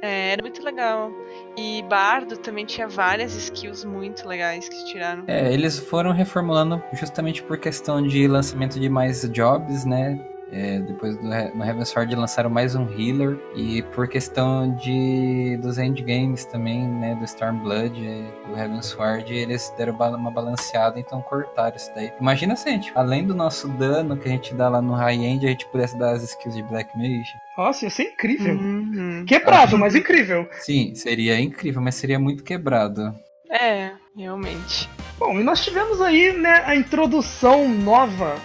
É, 0.04 0.32
era 0.32 0.42
muito 0.42 0.62
legal. 0.62 1.10
E 1.56 1.82
Bardo 1.84 2.36
também 2.36 2.66
tinha 2.66 2.86
várias 2.86 3.34
skills 3.34 3.86
muito 3.86 4.28
legais 4.28 4.68
que 4.68 4.84
tiraram. 4.84 5.24
É, 5.26 5.50
eles 5.50 5.78
foram 5.78 6.12
reformulando 6.12 6.82
justamente 6.92 7.42
por 7.42 7.56
questão 7.56 8.06
de 8.06 8.28
lançamento 8.28 8.78
de 8.78 8.90
mais 8.90 9.22
jobs, 9.30 9.86
né? 9.86 10.20
É, 10.54 10.78
depois 10.78 11.16
do, 11.16 11.24
no 11.24 11.64
Heaven 11.64 11.84
Sword 11.84 12.14
lançaram 12.14 12.48
mais 12.48 12.76
um 12.76 12.88
healer 12.88 13.36
e 13.56 13.82
por 13.82 14.06
questão 14.06 14.72
de 14.76 15.58
dos 15.60 15.78
endgames 15.78 16.44
também, 16.44 16.86
né, 16.86 17.16
do 17.16 17.24
Stormblood 17.24 17.98
e 17.98 18.48
do 18.48 18.56
Heaven 18.56 18.80
Sword, 18.80 19.34
eles 19.34 19.74
deram 19.76 19.94
uma 19.94 20.30
balanceada, 20.30 21.00
então 21.00 21.20
cortaram 21.22 21.74
isso 21.74 21.90
daí. 21.92 22.12
Imagina 22.20 22.54
se 22.54 22.68
a 22.68 22.72
gente, 22.72 22.92
além 22.94 23.26
do 23.26 23.34
nosso 23.34 23.66
dano 23.66 24.16
que 24.16 24.28
a 24.28 24.30
gente 24.30 24.54
dá 24.54 24.68
lá 24.68 24.80
no 24.80 24.92
high 24.92 25.16
end, 25.16 25.44
a 25.44 25.50
gente 25.50 25.66
pudesse 25.66 25.98
dar 25.98 26.12
as 26.12 26.22
skills 26.22 26.54
de 26.54 26.62
Black 26.62 26.96
Mage. 26.96 27.34
Nossa, 27.58 27.86
ia 27.86 27.90
ser 27.90 28.12
incrível. 28.12 28.54
Uhum. 28.54 29.24
Quebrado, 29.26 29.76
mas 29.76 29.96
incrível. 29.96 30.48
Sim, 30.60 30.94
seria 30.94 31.40
incrível, 31.40 31.82
mas 31.82 31.96
seria 31.96 32.18
muito 32.20 32.44
quebrado. 32.44 33.12
É, 33.50 33.90
realmente. 34.16 34.88
Bom, 35.18 35.40
e 35.40 35.42
nós 35.42 35.64
tivemos 35.64 36.00
aí, 36.00 36.32
né, 36.32 36.62
a 36.64 36.76
introdução 36.76 37.68
nova 37.68 38.36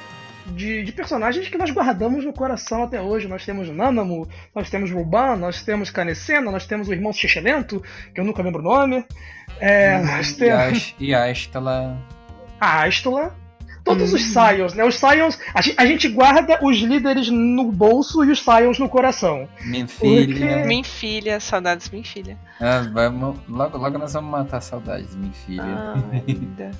de, 0.51 0.83
de 0.83 0.91
personagens 0.91 1.47
que 1.47 1.57
nós 1.57 1.69
guardamos 1.71 2.25
no 2.25 2.33
coração 2.33 2.83
até 2.83 3.01
hoje. 3.01 3.27
Nós 3.27 3.45
temos 3.45 3.69
Nanamu, 3.69 4.27
nós 4.55 4.69
temos 4.69 4.91
Ruban, 4.91 5.35
nós 5.35 5.63
temos 5.63 5.89
Canecena, 5.89 6.51
nós 6.51 6.65
temos 6.65 6.87
o 6.87 6.93
irmão 6.93 7.11
Xixelento, 7.13 7.81
que 8.13 8.19
eu 8.19 8.25
nunca 8.25 8.41
lembro 8.41 8.61
o 8.61 8.63
nome. 8.63 9.05
É, 9.59 9.99
nós 10.01 10.31
E 10.31 10.35
temos 10.37 10.95
e 10.99 11.13
tá 11.51 11.59
lá. 11.59 11.97
a. 12.59 13.31
Todos 13.83 14.13
os 14.13 14.21
Hum. 14.21 14.25
Scions, 14.45 14.73
né? 14.75 14.83
Os 14.83 14.95
Scions, 14.95 15.39
a 15.53 15.61
gen- 15.61 15.73
a 15.77 15.85
gente 15.85 16.07
guarda 16.09 16.59
os 16.61 16.77
líderes 16.77 17.29
no 17.29 17.71
bolso 17.71 18.23
e 18.23 18.29
os 18.31 18.39
Scions 18.39 18.77
no 18.77 18.87
coração. 18.89 19.47
Minha 19.65 19.87
filha. 19.87 20.65
Minha 20.65 20.83
filha, 20.83 21.39
saudades 21.39 21.89
minha 21.89 22.03
filha. 22.03 22.37
Ah, 22.59 22.85
vamos, 22.93 23.39
logo, 23.47 23.77
logo 23.77 23.97
nós 23.97 24.13
vamos 24.13 24.29
matar 24.29 24.61
saudades, 24.61 25.15
minha 25.15 25.31
filha. 25.33 25.63
Ah, 25.63 26.71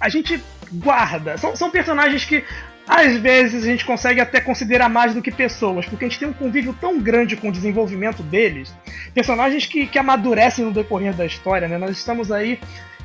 a 0.00 0.08
gente 0.08 0.42
guarda. 0.72 1.36
São, 1.36 1.54
são 1.54 1.70
personagens 1.70 2.24
que 2.24 2.42
às 2.86 3.16
vezes 3.16 3.64
a 3.64 3.66
gente 3.66 3.84
consegue 3.84 4.20
até 4.20 4.40
considerar 4.40 4.88
mais 4.88 5.12
do 5.12 5.20
que 5.20 5.30
pessoas, 5.30 5.86
porque 5.86 6.04
a 6.04 6.08
gente 6.08 6.18
tem 6.18 6.28
um 6.28 6.32
convívio 6.32 6.76
tão 6.80 7.00
grande 7.00 7.36
com 7.36 7.48
o 7.48 7.52
desenvolvimento 7.52 8.22
deles. 8.22 8.72
Personagens 9.12 9.66
que, 9.66 9.86
que 9.86 9.98
amadurecem 9.98 10.64
no 10.64 10.72
decorrer 10.72 11.12
da 11.14 11.26
história, 11.26 11.66
né? 11.66 11.78
Nós 11.78 11.96
estamos 11.96 12.30
aí 12.30 12.60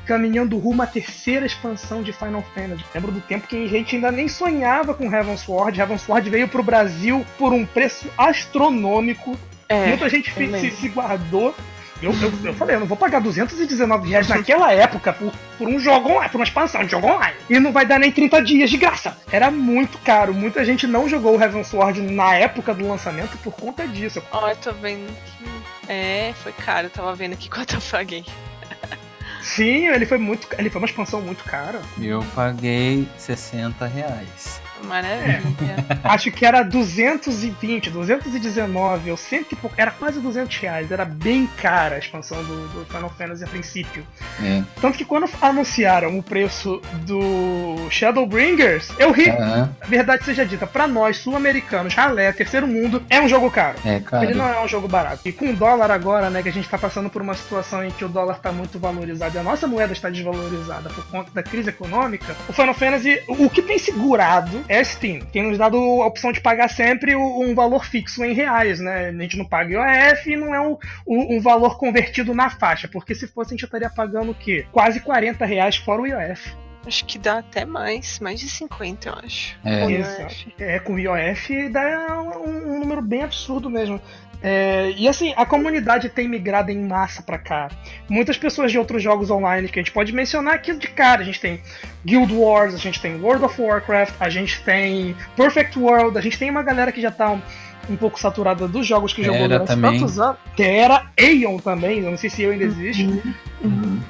caminhando 0.06 0.58
rumo 0.58 0.82
à 0.82 0.86
terceira 0.86 1.46
expansão 1.46 2.02
de 2.02 2.12
Final 2.12 2.44
Fantasy. 2.54 2.84
Lembro 2.94 3.12
do 3.12 3.20
tempo 3.20 3.46
que 3.46 3.64
a 3.64 3.68
gente 3.68 3.96
ainda 3.96 4.12
nem 4.12 4.28
sonhava 4.28 4.94
com 4.94 5.12
Heavensward. 5.12 5.78
Heavensward 5.78 6.28
veio 6.28 6.48
pro 6.48 6.62
Brasil 6.62 7.24
por 7.38 7.52
um 7.52 7.64
preço 7.64 8.08
astronômico. 8.16 9.38
É, 9.68 9.88
Muita 9.88 10.08
gente 10.08 10.32
se, 10.32 10.70
se 10.70 10.88
guardou. 10.88 11.54
Eu, 12.02 12.12
eu, 12.20 12.32
eu 12.44 12.54
falei, 12.54 12.74
eu 12.76 12.80
não 12.80 12.86
vou 12.86 12.96
pagar 12.96 13.20
219 13.20 14.10
reais 14.10 14.26
naquela 14.28 14.72
época 14.72 15.12
por, 15.12 15.32
por 15.56 15.68
um 15.68 15.78
jogo 15.78 16.10
online, 16.10 16.28
por 16.30 16.38
uma 16.38 16.44
expansão 16.44 16.84
de 16.84 16.90
jogo 16.90 17.06
online. 17.06 17.36
E 17.48 17.60
não 17.60 17.72
vai 17.72 17.86
dar 17.86 18.00
nem 18.00 18.10
30 18.10 18.42
dias 18.42 18.70
de 18.70 18.76
graça. 18.76 19.16
Era 19.30 19.50
muito 19.50 19.98
caro. 19.98 20.34
Muita 20.34 20.64
gente 20.64 20.86
não 20.86 21.08
jogou 21.08 21.36
o 21.36 21.40
Heaven 21.40 21.62
Sword 21.62 22.00
na 22.00 22.34
época 22.34 22.74
do 22.74 22.88
lançamento 22.88 23.38
por 23.38 23.52
conta 23.52 23.86
disso. 23.86 24.22
Ó, 24.32 24.48
eu 24.48 24.56
tô 24.56 24.72
vendo 24.72 25.06
que. 25.06 25.62
É, 25.88 26.32
foi 26.42 26.52
caro, 26.52 26.86
eu 26.86 26.90
tava 26.90 27.14
vendo 27.14 27.34
aqui 27.34 27.48
quanto 27.50 27.76
eu 27.76 27.80
paguei. 27.80 28.24
Sim, 29.40 29.88
ele 29.88 30.06
foi 30.06 30.18
muito. 30.18 30.48
Ele 30.58 30.70
foi 30.70 30.80
uma 30.80 30.86
expansão 30.86 31.20
muito 31.20 31.44
cara. 31.44 31.80
Eu 32.00 32.24
paguei 32.34 33.08
60 33.16 33.86
reais. 33.86 34.60
Maravilha. 34.84 35.42
Acho 36.04 36.30
que 36.30 36.44
era 36.44 36.62
220, 36.62 37.90
219, 37.90 39.10
ou 39.10 39.16
cento 39.16 39.52
e 39.52 39.56
pouco. 39.56 39.74
Era 39.78 39.90
quase 39.90 40.20
200 40.20 40.56
reais. 40.58 40.90
Era 40.90 41.04
bem 41.04 41.46
cara 41.60 41.96
a 41.96 41.98
expansão 41.98 42.42
do, 42.44 42.68
do 42.68 42.84
Final 42.86 43.10
Fantasy 43.10 43.44
a 43.44 43.46
princípio. 43.46 44.06
É. 44.42 44.62
Tanto 44.80 44.98
que 44.98 45.04
quando 45.04 45.28
anunciaram 45.40 46.18
o 46.18 46.22
preço 46.22 46.80
do 47.04 47.88
Shadowbringers, 47.90 48.88
eu 48.98 49.12
ri. 49.12 49.30
A 49.80 49.86
verdade 49.86 50.24
seja 50.24 50.44
dita, 50.44 50.66
pra 50.66 50.86
nós, 50.86 51.18
sul-americanos, 51.18 51.94
ralé, 51.94 52.32
terceiro 52.32 52.66
mundo, 52.66 53.02
é 53.08 53.20
um 53.20 53.28
jogo 53.28 53.50
caro. 53.50 53.76
é, 53.84 54.00
Ele 54.24 54.34
não 54.34 54.48
é 54.48 54.62
um 54.62 54.68
jogo 54.68 54.88
barato. 54.88 55.20
E 55.24 55.32
com 55.32 55.50
o 55.50 55.56
dólar 55.56 55.90
agora, 55.90 56.30
né, 56.30 56.42
que 56.42 56.48
a 56.48 56.52
gente 56.52 56.68
tá 56.68 56.78
passando 56.78 57.08
por 57.10 57.22
uma 57.22 57.34
situação 57.34 57.84
em 57.84 57.90
que 57.90 58.04
o 58.04 58.08
dólar 58.08 58.38
tá 58.40 58.52
muito 58.52 58.78
valorizado 58.78 59.36
e 59.36 59.38
a 59.38 59.42
nossa 59.42 59.66
moeda 59.66 59.92
está 59.92 60.08
desvalorizada 60.10 60.88
por 60.90 61.04
conta 61.06 61.30
da 61.32 61.42
crise 61.42 61.70
econômica, 61.70 62.34
o 62.48 62.52
Final 62.52 62.74
Fantasy, 62.74 63.22
o 63.28 63.48
que 63.48 63.62
tem 63.62 63.78
segurado 63.78 64.62
é 64.72 64.80
a 64.80 64.84
Steam. 64.84 65.20
Tem 65.32 65.42
nos 65.42 65.58
dado 65.58 65.76
a 65.76 66.06
opção 66.06 66.32
de 66.32 66.40
pagar 66.40 66.68
sempre 66.68 67.14
um 67.14 67.54
valor 67.54 67.84
fixo 67.84 68.24
em 68.24 68.32
reais, 68.32 68.80
né? 68.80 69.08
A 69.08 69.12
gente 69.22 69.36
não 69.36 69.44
paga 69.44 69.72
IOF 69.72 70.30
e 70.30 70.36
não 70.36 70.54
é 70.54 70.60
um, 70.60 70.76
um- 71.06 71.36
um 71.36 71.40
valor 71.40 71.78
convertido 71.78 72.34
na 72.34 72.48
faixa, 72.50 72.88
porque 72.88 73.14
se 73.14 73.26
fosse 73.26 73.50
a 73.50 73.54
gente 73.56 73.64
estaria 73.64 73.90
pagando 73.90 74.30
o 74.32 74.34
quê? 74.34 74.66
Quase 74.72 75.00
40 75.00 75.44
reais 75.44 75.76
fora 75.76 76.02
o 76.02 76.06
IOF. 76.06 76.54
Acho 76.84 77.04
que 77.04 77.16
dá 77.16 77.38
até 77.38 77.64
mais, 77.64 78.18
mais 78.18 78.40
de 78.40 78.48
50, 78.48 79.08
eu 79.08 79.14
acho. 79.24 79.56
É. 79.64 79.80
Com 79.82 79.90
Isso. 79.90 80.20
IOF. 80.20 80.54
É, 80.58 80.78
com 80.80 80.94
o 80.94 80.98
IOF 80.98 81.68
dá 81.68 82.20
um, 82.20 82.74
um 82.74 82.78
número 82.80 83.00
bem 83.00 83.22
absurdo 83.22 83.70
mesmo. 83.70 84.00
É, 84.42 84.92
e 84.96 85.06
assim, 85.08 85.32
a 85.36 85.46
comunidade 85.46 86.08
tem 86.08 86.28
migrado 86.28 86.70
em 86.70 86.84
massa 86.84 87.22
pra 87.22 87.38
cá. 87.38 87.68
Muitas 88.08 88.36
pessoas 88.36 88.72
de 88.72 88.78
outros 88.78 89.02
jogos 89.02 89.30
online 89.30 89.68
que 89.68 89.78
a 89.78 89.82
gente 89.82 89.92
pode 89.92 90.12
mencionar 90.12 90.54
aqui 90.54 90.74
de 90.74 90.88
cara. 90.88 91.20
A 91.22 91.24
gente 91.24 91.40
tem 91.40 91.60
Guild 92.04 92.34
Wars, 92.34 92.74
a 92.74 92.78
gente 92.78 93.00
tem 93.00 93.14
World 93.20 93.44
of 93.44 93.60
Warcraft, 93.60 94.14
a 94.18 94.28
gente 94.28 94.60
tem 94.62 95.14
Perfect 95.36 95.78
World, 95.78 96.18
a 96.18 96.20
gente 96.20 96.38
tem 96.38 96.50
uma 96.50 96.62
galera 96.62 96.90
que 96.90 97.00
já 97.00 97.10
tá 97.10 97.30
um, 97.30 97.40
um 97.88 97.96
pouco 97.96 98.18
saturada 98.18 98.66
dos 98.66 98.86
jogos 98.86 99.12
que 99.12 99.22
jogou 99.22 99.38
Era 99.38 99.48
durante 99.48 99.68
também. 99.68 99.98
tantos 99.98 100.18
anos. 100.18 100.38
Que 100.56 100.64
era 100.64 101.06
Aeon 101.16 101.58
também, 101.58 102.00
eu 102.00 102.10
não 102.10 102.18
sei 102.18 102.28
se 102.28 102.42
eu 102.42 102.50
ainda 102.50 102.64
existe. 102.64 103.04
Uhum. 103.62 104.00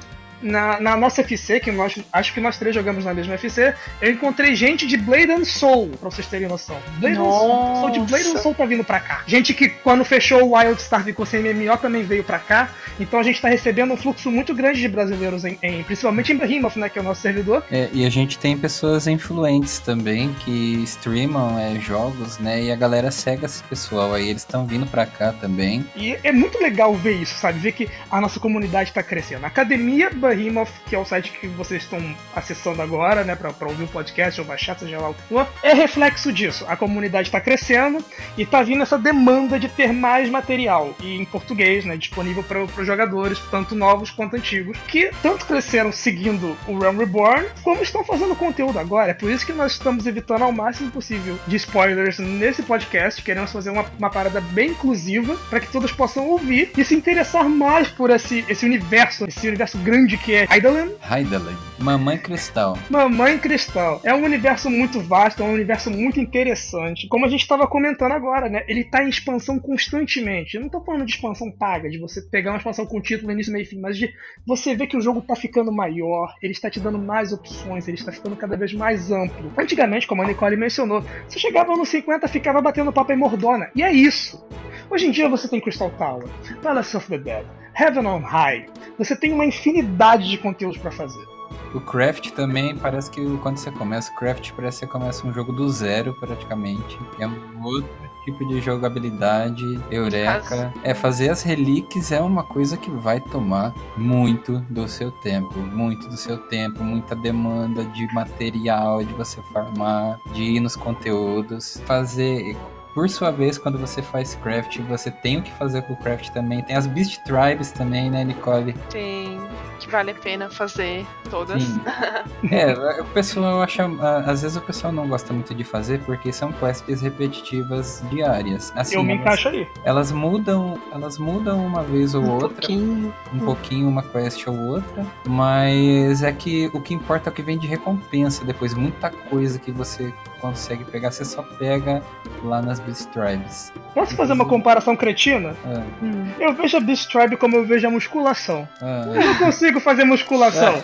Na, 0.43 0.79
na 0.79 0.97
nossa 0.97 1.21
FC, 1.21 1.59
que 1.59 1.71
nós 1.71 1.95
acho 2.11 2.33
que 2.33 2.41
nós 2.41 2.57
três 2.57 2.75
jogamos 2.75 3.05
na 3.05 3.13
mesma 3.13 3.33
FC, 3.35 3.73
eu 4.01 4.11
encontrei 4.11 4.55
gente 4.55 4.85
de 4.85 4.97
Blade 4.97 5.31
and 5.31 5.45
Soul, 5.45 5.91
pra 5.99 6.09
vocês 6.09 6.27
terem 6.27 6.47
noção. 6.47 6.77
Blade 6.97 7.17
and 7.17 7.23
Soul, 7.23 7.75
Soul 7.75 7.91
de 7.91 7.99
Blade 8.01 8.27
and 8.27 8.37
Soul 8.37 8.55
tá 8.55 8.65
vindo 8.65 8.83
pra 8.83 8.99
cá. 8.99 9.23
Gente 9.25 9.53
que 9.53 9.69
quando 9.69 10.03
fechou 10.03 10.43
o 10.43 10.55
Wildstar 10.55 11.03
ficou 11.03 11.25
sem 11.25 11.41
MMO 11.41 11.77
também 11.77 12.03
veio 12.03 12.23
pra 12.23 12.39
cá. 12.39 12.69
Então 12.99 13.19
a 13.19 13.23
gente 13.23 13.41
tá 13.41 13.47
recebendo 13.47 13.93
um 13.93 13.97
fluxo 13.97 14.29
muito 14.29 14.53
grande 14.53 14.79
de 14.79 14.87
brasileiros, 14.87 15.45
em, 15.45 15.57
em 15.63 15.83
principalmente 15.83 16.31
em 16.31 16.37
Behemoth, 16.37 16.75
né, 16.75 16.89
que 16.89 16.99
é 16.99 17.01
o 17.01 17.05
nosso 17.05 17.21
servidor. 17.21 17.63
É, 17.71 17.89
e 17.91 18.05
a 18.05 18.09
gente 18.09 18.37
tem 18.37 18.57
pessoas 18.57 19.07
influentes 19.07 19.79
também 19.79 20.33
que 20.45 20.83
streamam 20.83 21.57
é, 21.57 21.79
jogos, 21.79 22.37
né? 22.37 22.61
E 22.63 22.71
a 22.71 22.75
galera 22.75 23.09
segue 23.11 23.45
esse 23.45 23.63
pessoal 23.63 24.13
aí, 24.13 24.29
eles 24.29 24.41
estão 24.41 24.65
vindo 24.65 24.85
pra 24.85 25.05
cá 25.05 25.31
também. 25.33 25.85
E 25.95 26.17
é 26.23 26.31
muito 26.31 26.61
legal 26.61 26.93
ver 26.93 27.13
isso, 27.13 27.35
sabe? 27.35 27.59
Ver 27.59 27.71
que 27.71 27.89
a 28.11 28.21
nossa 28.21 28.39
comunidade 28.39 28.91
tá 28.91 29.01
crescendo. 29.01 29.43
A 29.43 29.47
Academia 29.47 30.09
Behemoth, 30.35 30.69
que 30.87 30.95
é 30.95 30.99
o 30.99 31.05
site 31.05 31.31
que 31.31 31.47
vocês 31.47 31.83
estão 31.83 31.99
acessando 32.35 32.81
agora, 32.81 33.23
né, 33.23 33.35
pra 33.35 33.51
ouvir 33.67 33.83
o 33.83 33.87
podcast 33.87 34.39
ou 34.41 34.47
baixar, 34.47 34.77
seja 34.77 34.99
lá 34.99 35.09
o 35.09 35.13
que 35.13 35.21
for, 35.23 35.47
é 35.61 35.73
reflexo 35.73 36.31
disso. 36.31 36.65
A 36.67 36.75
comunidade 36.75 37.29
tá 37.29 37.39
crescendo 37.39 38.03
e 38.37 38.45
tá 38.45 38.63
vindo 38.63 38.81
essa 38.83 38.97
demanda 38.97 39.59
de 39.59 39.69
ter 39.69 39.93
mais 39.93 40.29
material. 40.29 40.95
E 40.99 41.15
em 41.15 41.25
português, 41.25 41.85
né, 41.85 41.97
disponível 41.97 42.43
para 42.43 42.63
os 42.63 42.87
jogadores, 42.87 43.39
tanto 43.51 43.75
novos 43.75 44.09
quanto 44.11 44.35
antigos, 44.35 44.77
que 44.87 45.11
tanto 45.21 45.45
cresceram 45.45 45.91
seguindo 45.91 46.57
o 46.67 46.77
Realm 46.79 46.97
Reborn, 46.97 47.47
como 47.63 47.81
estão 47.81 48.03
fazendo 48.03 48.35
conteúdo 48.35 48.79
agora. 48.79 49.11
É 49.11 49.13
por 49.13 49.29
isso 49.29 49.45
que 49.45 49.53
nós 49.53 49.73
estamos 49.73 50.05
evitando 50.05 50.43
ao 50.43 50.51
máximo 50.51 50.91
possível 50.91 51.37
de 51.47 51.55
spoilers 51.55 52.19
nesse 52.19 52.63
podcast. 52.63 53.21
Queremos 53.21 53.51
fazer 53.51 53.69
uma, 53.69 53.85
uma 53.97 54.09
parada 54.09 54.41
bem 54.41 54.71
inclusiva 54.71 55.35
para 55.49 55.59
que 55.59 55.71
todos 55.71 55.91
possam 55.91 56.27
ouvir 56.27 56.71
e 56.77 56.83
se 56.83 56.95
interessar 56.95 57.47
mais 57.47 57.87
por 57.87 58.09
esse, 58.09 58.43
esse 58.47 58.65
universo, 58.65 59.25
esse 59.25 59.47
universo 59.47 59.77
grande 59.77 60.17
que 60.23 60.33
é 60.33 60.45
Hydaelyn. 60.45 60.93
Hydaelyn. 61.01 61.55
Mamãe 61.79 62.17
Cristal. 62.17 62.77
Mamãe 62.89 63.37
Cristal. 63.37 63.99
É 64.05 64.13
um 64.13 64.23
universo 64.23 64.69
muito 64.69 65.01
vasto, 65.01 65.43
é 65.43 65.45
um 65.45 65.53
universo 65.53 65.91
muito 65.91 66.17
interessante. 66.17 67.09
Como 67.09 67.25
a 67.25 67.29
gente 67.29 67.41
estava 67.41 67.67
comentando 67.67 68.13
agora, 68.13 68.47
né? 68.47 68.63
Ele 68.69 68.85
tá 68.85 69.03
em 69.03 69.09
expansão 69.09 69.59
constantemente. 69.59 70.55
Eu 70.55 70.61
não 70.61 70.69
tô 70.69 70.79
falando 70.79 71.05
de 71.05 71.11
expansão 71.11 71.51
paga, 71.51 71.89
de 71.89 71.97
você 71.97 72.21
pegar 72.21 72.51
uma 72.51 72.57
expansão 72.57 72.85
com 72.85 73.01
título 73.01 73.33
início, 73.33 73.51
meio 73.51 73.63
e 73.63 73.65
fim, 73.65 73.81
mas 73.81 73.97
de 73.97 74.13
você 74.47 74.73
ver 74.73 74.87
que 74.87 74.95
o 74.95 75.01
jogo 75.01 75.21
tá 75.21 75.35
ficando 75.35 75.73
maior, 75.73 76.33
ele 76.41 76.53
está 76.53 76.69
te 76.69 76.79
dando 76.79 76.97
mais 76.97 77.33
opções, 77.33 77.87
ele 77.87 77.97
está 77.97 78.11
ficando 78.11 78.37
cada 78.37 78.55
vez 78.55 78.73
mais 78.73 79.11
amplo. 79.11 79.51
Antigamente, 79.57 80.07
como 80.07 80.21
a 80.21 80.25
Nicole 80.25 80.55
mencionou, 80.55 81.03
você 81.27 81.37
chegava 81.37 81.75
no 81.75 81.85
50 81.85 82.27
ficava 82.29 82.61
batendo 82.61 82.93
papo 82.93 83.11
em 83.11 83.17
Mordona. 83.17 83.69
E 83.75 83.83
é 83.83 83.91
isso. 83.91 84.41
Hoje 84.89 85.07
em 85.07 85.11
dia 85.11 85.27
você 85.27 85.49
tem 85.49 85.59
Crystal 85.59 85.91
Tower, 85.91 86.27
Palace 86.61 86.95
of 86.95 87.09
the 87.09 87.17
Dead, 87.17 87.45
Heaven 87.75 88.05
on 88.05 88.19
High. 88.19 88.67
Você 88.97 89.15
tem 89.15 89.33
uma 89.33 89.45
infinidade 89.45 90.29
de 90.29 90.37
conteúdos 90.37 90.77
para 90.77 90.91
fazer. 90.91 91.25
O 91.73 91.81
Craft 91.81 92.31
também 92.31 92.75
parece 92.75 93.09
que 93.09 93.21
quando 93.37 93.57
você 93.57 93.71
começa 93.71 94.11
o 94.11 94.15
Craft 94.15 94.51
parece 94.53 94.79
que 94.79 94.85
você 94.85 94.91
começa 94.91 95.27
um 95.27 95.33
jogo 95.33 95.51
do 95.51 95.67
zero 95.69 96.13
praticamente. 96.19 96.99
É 97.19 97.27
um 97.27 97.63
outro 97.63 97.89
tipo 98.23 98.47
de 98.47 98.61
jogabilidade, 98.61 99.63
eureka. 99.91 100.73
É 100.83 100.93
fazer 100.93 101.29
as 101.29 101.41
relíquias 101.41 102.11
é 102.11 102.21
uma 102.21 102.43
coisa 102.43 102.77
que 102.77 102.89
vai 102.89 103.19
tomar 103.19 103.73
muito 103.97 104.59
do 104.69 104.87
seu 104.87 105.11
tempo, 105.11 105.57
muito 105.59 106.07
do 106.07 106.17
seu 106.17 106.37
tempo, 106.37 106.83
muita 106.83 107.15
demanda 107.15 107.83
de 107.85 108.05
material, 108.13 109.03
de 109.03 109.13
você 109.13 109.41
farmar, 109.51 110.19
de 110.33 110.43
ir 110.43 110.59
nos 110.59 110.75
conteúdos, 110.75 111.81
fazer 111.85 112.55
por 112.93 113.09
sua 113.09 113.31
vez, 113.31 113.57
quando 113.57 113.77
você 113.77 114.01
faz 114.01 114.35
craft, 114.35 114.79
você 114.81 115.09
tem 115.09 115.39
o 115.39 115.41
que 115.41 115.51
fazer 115.53 115.81
com 115.83 115.93
o 115.93 115.97
craft 115.97 116.29
também. 116.29 116.61
Tem 116.61 116.75
as 116.75 116.85
Beast 116.85 117.21
Tribes 117.23 117.71
também, 117.71 118.09
né, 118.09 118.23
Nicole? 118.23 118.73
Tem, 118.89 119.39
que 119.79 119.89
vale 119.89 120.11
a 120.11 120.15
pena 120.15 120.49
fazer 120.49 121.05
todas. 121.29 121.63
é, 122.51 123.01
o 123.01 123.05
pessoal 123.05 123.61
acha. 123.61 123.85
Às 124.25 124.41
vezes 124.43 124.57
o 124.57 124.61
pessoal 124.61 124.93
não 124.93 125.07
gosta 125.07 125.33
muito 125.33 125.53
de 125.55 125.63
fazer 125.63 125.99
porque 126.01 126.31
são 126.31 126.51
quests 126.51 127.01
repetitivas 127.01 128.03
diárias. 128.09 128.71
Assim, 128.75 128.95
Eu 128.95 129.03
me 129.03 129.13
elas, 129.13 129.21
encaixo 129.21 129.47
aí. 129.49 129.67
Elas 129.83 130.11
mudam, 130.11 130.79
elas 130.91 131.17
mudam 131.17 131.65
uma 131.65 131.83
vez 131.83 132.13
ou 132.13 132.23
um 132.23 132.31
outra. 132.31 132.49
Pouquinho. 132.49 133.13
Um 133.33 133.39
pouquinho, 133.39 133.87
uma 133.87 134.03
quest 134.03 134.47
ou 134.47 134.57
outra. 134.57 135.05
Mas 135.27 136.21
é 136.21 136.31
que 136.31 136.69
o 136.73 136.79
que 136.79 136.93
importa 136.93 137.29
é 137.29 137.31
o 137.31 137.33
que 137.33 137.41
vem 137.41 137.57
de 137.57 137.67
recompensa 137.67 138.45
depois. 138.45 138.73
Muita 138.73 139.09
coisa 139.09 139.57
que 139.57 139.71
você 139.71 140.13
consegue 140.39 140.83
pegar, 140.83 141.09
você 141.09 141.23
só 141.23 141.41
pega 141.41 142.03
lá 142.43 142.61
nas 142.61 142.79
Beast 142.85 143.11
Tribes. 143.13 143.71
Posso 143.93 144.15
fazer 144.15 144.33
uma 144.33 144.45
comparação 144.45 144.95
cretina? 144.95 145.55
Hum. 146.01 146.25
Eu 146.39 146.53
vejo 146.53 146.77
a 146.77 146.79
Beast 146.79 147.11
Tribe 147.11 147.37
como 147.37 147.55
eu 147.55 147.65
vejo 147.65 147.87
a 147.87 147.91
musculação. 147.91 148.67
ah, 148.81 149.05
Eu 149.13 149.23
não 149.25 149.35
consigo 149.37 149.79
fazer 149.79 150.03
musculação. 150.03 150.73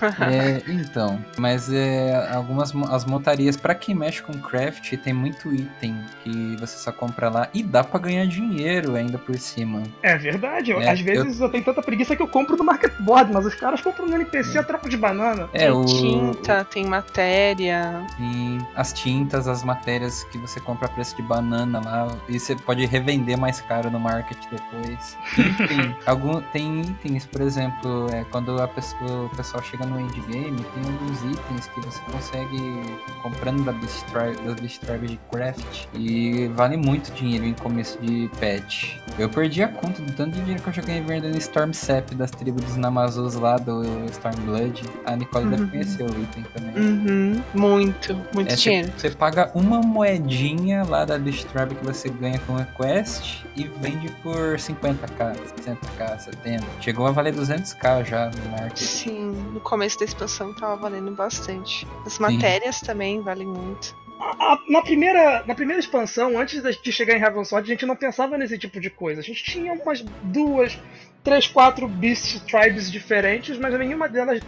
É, 0.00 0.62
então, 0.66 1.22
mas 1.36 1.70
é, 1.70 2.26
algumas 2.34 2.72
as 2.90 3.04
montarias, 3.04 3.54
pra 3.54 3.74
quem 3.74 3.94
mexe 3.94 4.22
com 4.22 4.32
craft, 4.32 4.96
tem 4.96 5.12
muito 5.12 5.52
item 5.54 5.94
que 6.24 6.56
você 6.58 6.78
só 6.78 6.90
compra 6.90 7.28
lá 7.28 7.48
e 7.52 7.62
dá 7.62 7.84
pra 7.84 8.00
ganhar 8.00 8.26
dinheiro 8.26 8.94
ainda 8.96 9.18
por 9.18 9.36
cima. 9.36 9.82
É 10.02 10.16
verdade. 10.16 10.70
eu- 10.70 10.80
É, 10.80 10.88
Às 10.90 11.00
vezes 11.00 11.38
eu... 11.40 11.50
tenho 11.50 11.62
tanta 11.62 11.82
preguiça 11.82 12.16
que 12.16 12.22
eu 12.22 12.28
compro 12.28 12.56
no 12.56 12.64
market 12.64 12.92
board, 13.00 13.30
mas 13.30 13.44
os 13.44 13.54
caras 13.54 13.82
compram 13.82 14.06
no 14.06 14.14
NPC 14.14 14.58
a 14.58 14.62
troco 14.62 14.88
de 14.88 14.96
banana. 14.96 15.50
É, 15.52 15.66
tem 15.66 15.70
o, 15.70 15.84
tinta, 15.84 16.64
tem 16.64 16.86
matéria. 16.86 18.00
e 18.18 18.58
as 18.74 18.94
tintas, 18.94 19.46
as 19.46 19.62
matérias 19.62 20.24
que 20.24 20.38
você 20.38 20.58
compra 20.60 20.86
a 20.86 20.90
preço 20.90 21.14
de 21.14 21.22
banana 21.22 21.78
lá, 21.84 22.08
e 22.26 22.39
você 22.40 22.56
pode 22.56 22.84
revender 22.86 23.38
mais 23.38 23.60
caro 23.60 23.90
no 23.90 24.00
market 24.00 24.38
depois. 24.50 25.16
Enfim, 25.38 25.94
algum, 26.06 26.40
tem 26.52 26.80
itens, 26.82 27.26
por 27.26 27.40
exemplo, 27.40 28.08
é, 28.12 28.24
quando 28.30 28.60
a 28.60 28.66
pessoa, 28.68 29.26
o 29.26 29.28
pessoal 29.36 29.62
chega 29.62 29.84
no 29.86 30.00
endgame, 30.00 30.64
tem 30.74 30.82
alguns 30.92 31.22
itens 31.36 31.66
que 31.68 31.80
você 31.80 32.00
consegue 32.10 32.96
comprando 33.22 33.64
da 33.64 33.72
Beast 33.72 34.04
Tribe, 34.06 34.36
das 34.44 34.60
Beast 34.60 34.80
Tribe 34.80 35.06
de 35.08 35.20
craft, 35.30 35.86
e 35.94 36.48
vale 36.54 36.76
muito 36.76 37.12
dinheiro 37.12 37.44
em 37.44 37.54
começo 37.54 37.98
de 38.00 38.28
patch. 38.40 38.96
Eu 39.18 39.28
perdi 39.28 39.62
a 39.62 39.68
conta 39.68 40.00
do 40.02 40.12
tanto 40.12 40.32
de 40.32 40.40
dinheiro 40.40 40.62
que 40.62 40.68
eu 40.68 40.72
joguei 40.72 41.00
vendendo 41.00 41.36
Storm 41.38 41.72
Sap 41.72 42.10
das 42.14 42.30
tribos 42.30 42.64
dos 42.64 42.76
Namazus 42.76 43.34
lá 43.34 43.56
do 43.56 43.82
Stormblood. 44.10 44.82
A 45.04 45.16
Nicole 45.16 45.46
deve 45.46 45.62
Uhum. 45.62 45.68
conhecer 45.70 46.02
o 46.04 46.22
item 46.22 46.44
também. 46.54 46.74
Uhum. 46.76 47.42
Muito, 47.54 48.14
muito 48.34 48.52
É, 48.52 48.56
você, 48.56 48.70
dinheiro. 48.70 48.92
você 48.96 49.10
paga 49.10 49.50
uma 49.54 49.80
moedinha 49.80 50.84
lá 50.84 51.04
da 51.04 51.18
Beast 51.18 51.46
Tribe 51.46 51.74
que 51.74 51.84
você 51.84 52.08
ganha 52.08 52.29
com 52.40 52.56
a 52.56 52.64
quest 52.64 53.42
e 53.56 53.64
vende 53.64 54.10
por 54.22 54.56
50k, 54.56 55.36
60k, 55.64 56.18
70. 56.18 56.64
Chegou 56.80 57.06
a 57.06 57.10
valer 57.10 57.34
200k 57.34 58.04
já 58.04 58.30
no 58.30 58.50
market. 58.50 58.78
Sim, 58.78 59.30
no 59.52 59.60
começo 59.60 59.98
da 59.98 60.04
expansão 60.04 60.54
tava 60.54 60.76
valendo 60.76 61.10
bastante. 61.12 61.86
As 62.06 62.18
matérias 62.18 62.80
também 62.80 63.20
valem 63.22 63.46
muito. 63.46 63.94
A- 64.20 64.52
a- 64.52 64.58
na, 64.68 64.82
primeira, 64.82 65.42
na 65.46 65.54
primeira 65.54 65.80
expansão, 65.80 66.38
antes 66.38 66.62
de 66.82 66.92
chegar 66.92 67.16
em 67.16 67.22
Heaven 67.22 67.44
Sword, 67.44 67.70
a 67.70 67.74
gente 67.74 67.86
não 67.86 67.96
pensava 67.96 68.36
nesse 68.36 68.58
tipo 68.58 68.78
de 68.80 68.90
coisa. 68.90 69.20
A 69.20 69.24
gente 69.24 69.42
tinha 69.42 69.72
umas 69.72 70.04
duas, 70.22 70.78
três, 71.24 71.46
quatro 71.46 71.88
Beast 71.88 72.40
Tribes 72.44 72.90
diferentes, 72.92 73.56
mas 73.58 73.72
nenhuma 73.78 74.08
delas 74.08 74.40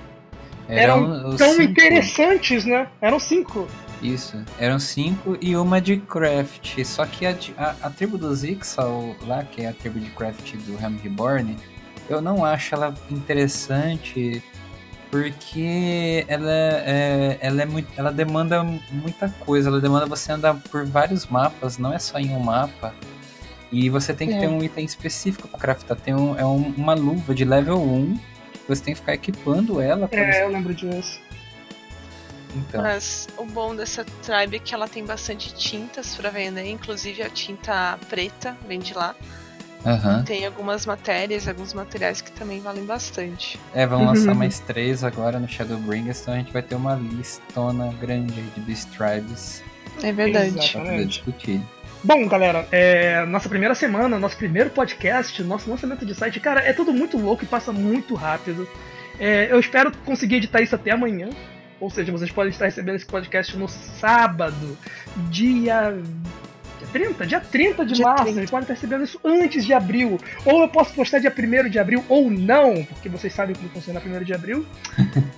Eram 0.68 1.28
os 1.30 1.36
tão 1.36 1.52
cinco. 1.54 1.62
interessantes, 1.70 2.64
né? 2.66 2.86
Eram 3.00 3.18
cinco. 3.18 3.66
Isso, 4.02 4.36
eram 4.58 4.78
cinco 4.80 5.38
e 5.40 5.54
uma 5.56 5.80
de 5.80 5.96
craft. 5.98 6.84
Só 6.84 7.06
que 7.06 7.24
a, 7.24 7.36
a, 7.56 7.74
a 7.84 7.90
tribo 7.90 8.18
do 8.18 8.34
Zixal 8.34 9.14
lá, 9.26 9.44
que 9.44 9.62
é 9.62 9.68
a 9.68 9.72
tribo 9.72 10.00
de 10.00 10.10
craft 10.10 10.54
do 10.66 10.72
Helm 10.82 10.96
Reborn, 10.98 11.56
eu 12.10 12.20
não 12.20 12.44
acho 12.44 12.74
ela 12.74 12.92
interessante 13.10 14.42
porque 15.10 16.24
ela 16.26 16.50
é, 16.50 17.38
ela 17.40 17.62
é 17.62 17.66
muito, 17.66 17.88
ela 17.96 18.10
demanda 18.10 18.62
muita 18.90 19.28
coisa, 19.40 19.68
ela 19.68 19.80
demanda 19.80 20.06
você 20.06 20.32
andar 20.32 20.54
por 20.54 20.84
vários 20.86 21.26
mapas, 21.26 21.76
não 21.78 21.92
é 21.92 21.98
só 21.98 22.18
em 22.18 22.30
um 22.34 22.40
mapa. 22.40 22.94
E 23.70 23.88
você 23.88 24.12
tem 24.12 24.28
que 24.28 24.34
É. 24.34 24.40
ter 24.40 24.48
um 24.48 24.62
item 24.62 24.84
específico 24.84 25.46
para 25.48 25.58
craftar. 25.60 25.96
Tem 25.96 26.14
um, 26.14 26.36
é 26.38 26.44
um- 26.44 26.74
uma 26.76 26.94
luva 26.94 27.34
de 27.34 27.44
level 27.44 27.80
1, 27.82 28.14
que 28.52 28.68
você 28.68 28.82
tem 28.82 28.94
que 28.94 29.00
ficar 29.00 29.14
equipando 29.14 29.80
ela 29.80 30.08
pra 30.08 30.18
É, 30.20 30.42
eu 30.44 30.48
lembro 30.48 30.74
disso. 30.74 31.20
Então, 32.54 32.82
Mas 32.82 33.28
o 33.36 33.44
bom 33.44 33.74
dessa 33.74 34.04
tribe 34.22 34.56
é 34.56 34.58
que 34.58 34.74
ela 34.74 34.88
tem 34.88 35.04
bastante 35.04 35.54
tintas 35.54 36.14
pra 36.14 36.30
vender, 36.30 36.68
inclusive 36.68 37.22
a 37.22 37.30
tinta 37.30 37.98
preta 38.08 38.56
vem 38.66 38.78
de 38.78 38.94
lá. 38.94 39.14
aham. 39.84 40.22
Tem 40.24 40.46
algumas 40.46 40.84
matérias, 40.86 41.48
alguns 41.48 41.72
materiais 41.72 42.20
que 42.20 42.30
também 42.32 42.60
valem 42.60 42.84
bastante. 42.84 43.58
É, 43.74 43.86
vão 43.86 44.04
lançar 44.04 44.34
mais 44.36 44.60
três 44.60 45.02
agora 45.02 45.38
no 45.38 45.48
Shadowbringers, 45.48 46.20
então 46.20 46.34
a 46.34 46.36
gente 46.38 46.52
vai 46.52 46.62
ter 46.62 46.74
uma 46.74 46.94
listona 46.94 47.92
grande 48.00 48.40
de 48.40 48.60
Beast 48.60 48.88
Tribes 48.90 49.62
É 50.02 50.12
verdade. 50.12 50.72
Pra 50.72 50.80
poder 50.80 51.06
discutir. 51.06 51.60
Bom, 52.04 52.26
galera, 52.26 52.66
é, 52.72 53.24
nossa 53.26 53.48
primeira 53.48 53.76
semana, 53.76 54.18
nosso 54.18 54.36
primeiro 54.36 54.70
podcast, 54.70 55.40
nosso 55.44 55.70
lançamento 55.70 56.04
de 56.04 56.14
site, 56.16 56.40
cara, 56.40 56.60
é 56.60 56.72
tudo 56.72 56.92
muito 56.92 57.16
louco 57.16 57.44
e 57.44 57.46
passa 57.46 57.72
muito 57.72 58.16
rápido. 58.16 58.68
É, 59.20 59.46
eu 59.48 59.60
espero 59.60 59.92
conseguir 60.04 60.36
editar 60.36 60.60
isso 60.60 60.74
até 60.74 60.90
amanhã. 60.90 61.30
Ou 61.82 61.90
seja, 61.90 62.12
vocês 62.12 62.30
podem 62.30 62.50
estar 62.50 62.66
recebendo 62.66 62.94
esse 62.94 63.04
podcast 63.06 63.56
no 63.56 63.66
sábado, 63.68 64.78
dia 65.30 65.96
Dia 66.78 66.88
30? 66.92 67.26
Dia 67.26 67.40
30 67.40 67.84
de 67.86 67.94
Dia 67.94 68.04
março. 68.04 68.22
30. 68.24 68.38
Vocês 68.38 68.50
podem 68.50 68.62
estar 68.62 68.74
recebendo 68.74 69.04
isso 69.04 69.20
antes 69.24 69.64
de 69.64 69.72
abril. 69.72 70.18
Ou 70.44 70.62
eu 70.62 70.68
posso 70.68 70.92
postar 70.94 71.18
dia 71.20 71.32
1 71.36 71.68
de 71.70 71.78
abril, 71.78 72.04
ou 72.08 72.28
não, 72.30 72.84
porque 72.84 73.08
vocês 73.08 73.32
sabem 73.32 73.54
como 73.54 73.68
funciona 73.70 74.00
1 74.04 74.22
de 74.24 74.32
abril. 74.34 74.64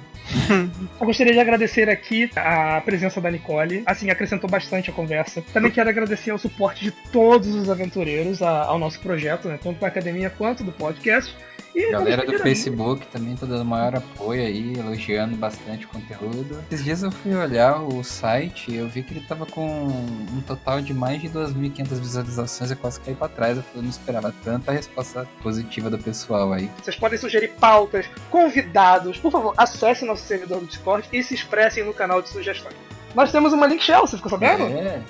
Eu 1.00 1.06
gostaria 1.06 1.32
de 1.32 1.38
agradecer 1.38 1.88
aqui 1.88 2.30
a 2.34 2.80
presença 2.80 3.20
da 3.20 3.30
Nicole. 3.30 3.82
Assim, 3.86 4.10
acrescentou 4.10 4.48
bastante 4.48 4.90
a 4.90 4.92
conversa. 4.92 5.42
Também 5.52 5.70
quero 5.70 5.88
agradecer 5.88 6.30
ao 6.30 6.38
suporte 6.38 6.82
de 6.84 6.90
todos 7.12 7.48
os 7.54 7.68
aventureiros 7.70 8.42
a- 8.42 8.64
ao 8.64 8.78
nosso 8.78 9.00
projeto, 9.00 9.48
né? 9.48 9.58
Tanto 9.62 9.80
da 9.80 9.86
academia 9.86 10.30
quanto 10.30 10.64
do 10.64 10.72
podcast. 10.72 11.34
E 11.74 11.90
Galera 11.90 12.24
do 12.24 12.38
Facebook 12.38 13.06
também 13.08 13.34
tá 13.34 13.46
dando 13.46 13.64
maior 13.64 13.96
apoio 13.96 14.42
aí, 14.42 14.78
elogiando 14.78 15.36
bastante 15.36 15.86
o 15.86 15.88
conteúdo. 15.88 16.62
Esses 16.70 16.84
dias 16.84 17.02
eu 17.02 17.10
fui 17.10 17.34
olhar 17.34 17.82
o 17.82 18.04
site 18.04 18.70
e 18.70 18.76
eu 18.76 18.88
vi 18.88 19.02
que 19.02 19.12
ele 19.12 19.26
tava 19.26 19.44
com 19.44 19.88
um 19.88 20.40
total 20.46 20.80
de 20.80 20.94
mais 20.94 21.20
de 21.20 21.28
2.500 21.28 21.88
visualizações. 21.98 22.70
Eu 22.70 22.76
quase 22.76 23.00
caí 23.00 23.14
pra 23.14 23.28
trás, 23.28 23.58
eu 23.74 23.82
não 23.82 23.90
esperava 23.90 24.32
tanta 24.44 24.70
resposta 24.70 25.26
positiva 25.42 25.90
do 25.90 25.98
pessoal 25.98 26.52
aí. 26.52 26.70
Vocês 26.82 26.96
podem 26.96 27.18
sugerir 27.18 27.48
pautas, 27.58 28.06
convidados. 28.30 29.18
Por 29.18 29.32
favor, 29.32 29.52
acessem 29.56 30.06
nosso 30.06 30.24
servidor 30.24 30.60
do 30.60 30.66
Discord 30.66 31.08
e 31.12 31.22
se 31.22 31.34
expressem 31.34 31.84
no 31.84 31.92
canal 31.92 32.22
de 32.22 32.28
sugestões. 32.28 32.93
Nós 33.14 33.30
temos 33.30 33.52
uma 33.52 33.66
link 33.66 33.82
shell, 33.82 34.06
você 34.06 34.16
ficou 34.16 34.30
sabendo? 34.30 34.64
É, 34.64 35.00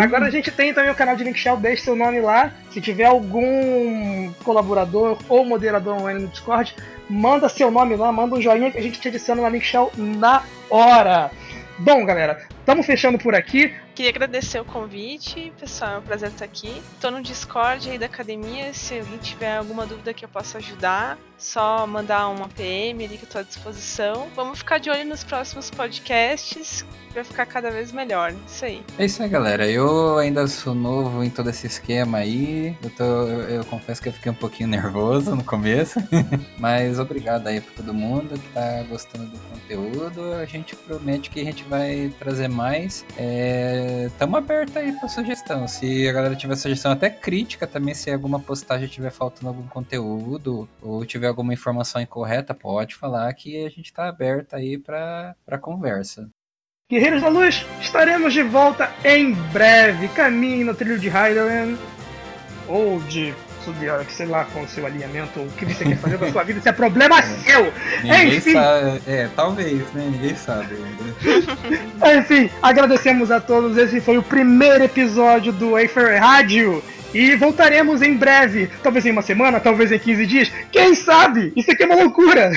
Agora 0.00 0.26
a 0.26 0.30
gente 0.30 0.52
tem 0.52 0.72
também 0.72 0.90
o 0.90 0.94
canal 0.94 1.16
de 1.16 1.24
Link 1.24 1.36
Shell, 1.36 1.56
deixe 1.56 1.82
seu 1.82 1.96
nome 1.96 2.20
lá. 2.20 2.52
Se 2.70 2.80
tiver 2.80 3.06
algum 3.06 4.32
colaborador 4.44 5.18
ou 5.28 5.44
moderador 5.44 5.96
online 6.00 6.22
no 6.22 6.28
Discord, 6.28 6.76
manda 7.10 7.48
seu 7.48 7.72
nome 7.72 7.96
lá, 7.96 8.12
manda 8.12 8.36
um 8.36 8.40
joinha 8.40 8.70
que 8.70 8.78
a 8.78 8.82
gente 8.82 9.00
te 9.00 9.08
adiciona 9.08 9.42
na 9.42 9.48
Link 9.48 9.64
Shell 9.64 9.90
na 9.96 10.44
hora. 10.70 11.30
Bom, 11.78 12.04
galera, 12.06 12.40
estamos 12.60 12.86
fechando 12.86 13.18
por 13.18 13.34
aqui. 13.34 13.74
Queria 13.94 14.10
agradecer 14.10 14.60
o 14.60 14.64
convite, 14.64 15.52
pessoal. 15.58 15.94
É 15.94 15.98
um 15.98 16.02
prazer 16.02 16.30
estar 16.30 16.44
aqui. 16.44 16.82
Tô 17.00 17.12
no 17.12 17.22
Discord 17.22 17.88
aí 17.88 17.96
da 17.96 18.06
academia. 18.06 18.74
Se 18.74 18.98
alguém 18.98 19.18
tiver 19.18 19.56
alguma 19.56 19.86
dúvida 19.86 20.12
que 20.12 20.24
eu 20.24 20.28
possa 20.28 20.58
ajudar, 20.58 21.16
só 21.38 21.86
mandar 21.86 22.28
uma 22.28 22.48
PM 22.48 23.04
ali 23.04 23.16
que 23.18 23.24
eu 23.24 23.28
tô 23.28 23.38
à 23.38 23.42
disposição. 23.42 24.28
Vamos 24.34 24.58
ficar 24.58 24.78
de 24.78 24.90
olho 24.90 25.04
nos 25.04 25.22
próximos 25.22 25.70
podcasts. 25.70 26.84
Vai 27.12 27.22
ficar 27.22 27.46
cada 27.46 27.70
vez 27.70 27.92
melhor. 27.92 28.34
Isso 28.44 28.64
aí. 28.64 28.82
É 28.98 29.04
isso 29.04 29.22
aí, 29.22 29.28
galera. 29.28 29.68
Eu 29.70 30.18
ainda 30.18 30.44
sou 30.48 30.74
novo 30.74 31.22
em 31.22 31.30
todo 31.30 31.48
esse 31.50 31.66
esquema 31.66 32.18
aí. 32.18 32.76
Eu, 32.82 32.90
tô, 32.90 33.04
eu, 33.04 33.40
eu 33.50 33.64
confesso 33.66 34.02
que 34.02 34.08
eu 34.08 34.12
fiquei 34.12 34.32
um 34.32 34.34
pouquinho 34.34 34.66
nervoso 34.70 35.36
no 35.36 35.44
começo. 35.44 36.00
Mas 36.58 36.98
obrigado 36.98 37.46
aí 37.46 37.60
pra 37.60 37.74
todo 37.76 37.94
mundo 37.94 38.36
que 38.36 38.48
tá 38.48 38.82
gostando 38.88 39.26
do 39.26 39.38
conteúdo. 39.38 40.34
A 40.34 40.44
gente 40.44 40.74
promete 40.74 41.30
que 41.30 41.40
a 41.40 41.44
gente 41.44 41.62
vai 41.64 42.12
trazer 42.18 42.48
mais. 42.48 43.04
É, 43.16 43.83
tamo 44.18 44.36
aberto 44.36 44.78
aí 44.78 44.92
pra 44.92 45.08
sugestão. 45.08 45.66
Se 45.66 46.08
a 46.08 46.12
galera 46.12 46.36
tiver 46.36 46.56
sugestão, 46.56 46.92
até 46.92 47.10
crítica 47.10 47.66
também, 47.66 47.94
se 47.94 48.10
alguma 48.10 48.40
postagem 48.40 48.88
tiver 48.88 49.10
faltando 49.10 49.48
algum 49.48 49.66
conteúdo 49.66 50.68
ou 50.82 51.04
tiver 51.04 51.28
alguma 51.28 51.52
informação 51.52 52.00
incorreta, 52.00 52.54
pode 52.54 52.94
falar 52.94 53.32
que 53.34 53.64
a 53.64 53.70
gente 53.70 53.92
tá 53.92 54.08
aberto 54.08 54.54
aí 54.54 54.78
pra 54.78 55.34
conversa. 55.60 56.28
Guerreiros 56.90 57.22
da 57.22 57.28
Luz, 57.28 57.64
estaremos 57.80 58.32
de 58.32 58.42
volta 58.42 58.92
em 59.04 59.32
breve. 59.32 60.08
Caminhe 60.08 60.64
no 60.64 60.74
trilho 60.74 60.98
de 60.98 61.08
Hyderland 61.08 61.78
ou 62.68 63.00
de 63.00 63.34
Sudiark, 63.64 64.12
sei 64.12 64.26
lá 64.26 64.44
qual 64.44 64.64
é 64.64 64.66
o 64.66 64.70
seu 64.70 64.86
alinhamento 64.86 65.40
ou 65.40 65.46
o 65.46 65.50
que 65.50 65.64
você 65.64 65.84
quer 65.84 65.96
fazer 65.96 66.18
da 66.18 66.30
sua 66.30 66.42
vida. 66.42 66.58
Isso 66.58 66.68
é 66.68 66.72
problema 66.72 67.22
seu! 67.22 67.72
Ninguém 68.02 68.36
Enfim. 68.36 68.52
sabe. 68.52 69.02
É, 69.06 69.28
talvez, 69.34 69.92
né? 69.92 70.08
Ninguém 70.10 70.36
sabe 70.36 70.74
ainda. 70.74 72.18
Enfim, 72.18 72.50
agradecemos 72.62 73.30
a 73.30 73.40
todos. 73.40 73.76
Esse 73.76 74.00
foi 74.00 74.18
o 74.18 74.22
primeiro 74.22 74.84
episódio 74.84 75.52
do 75.52 75.72
Wafer 75.72 76.20
Rádio. 76.20 76.82
E 77.14 77.36
voltaremos 77.36 78.02
em 78.02 78.14
breve. 78.14 78.68
Talvez 78.82 79.06
em 79.06 79.12
uma 79.12 79.22
semana, 79.22 79.60
talvez 79.60 79.92
em 79.92 79.98
15 79.98 80.26
dias. 80.26 80.52
Quem 80.72 80.94
sabe? 80.94 81.52
Isso 81.56 81.70
aqui 81.70 81.84
é 81.84 81.86
uma 81.86 81.96
loucura. 81.96 82.52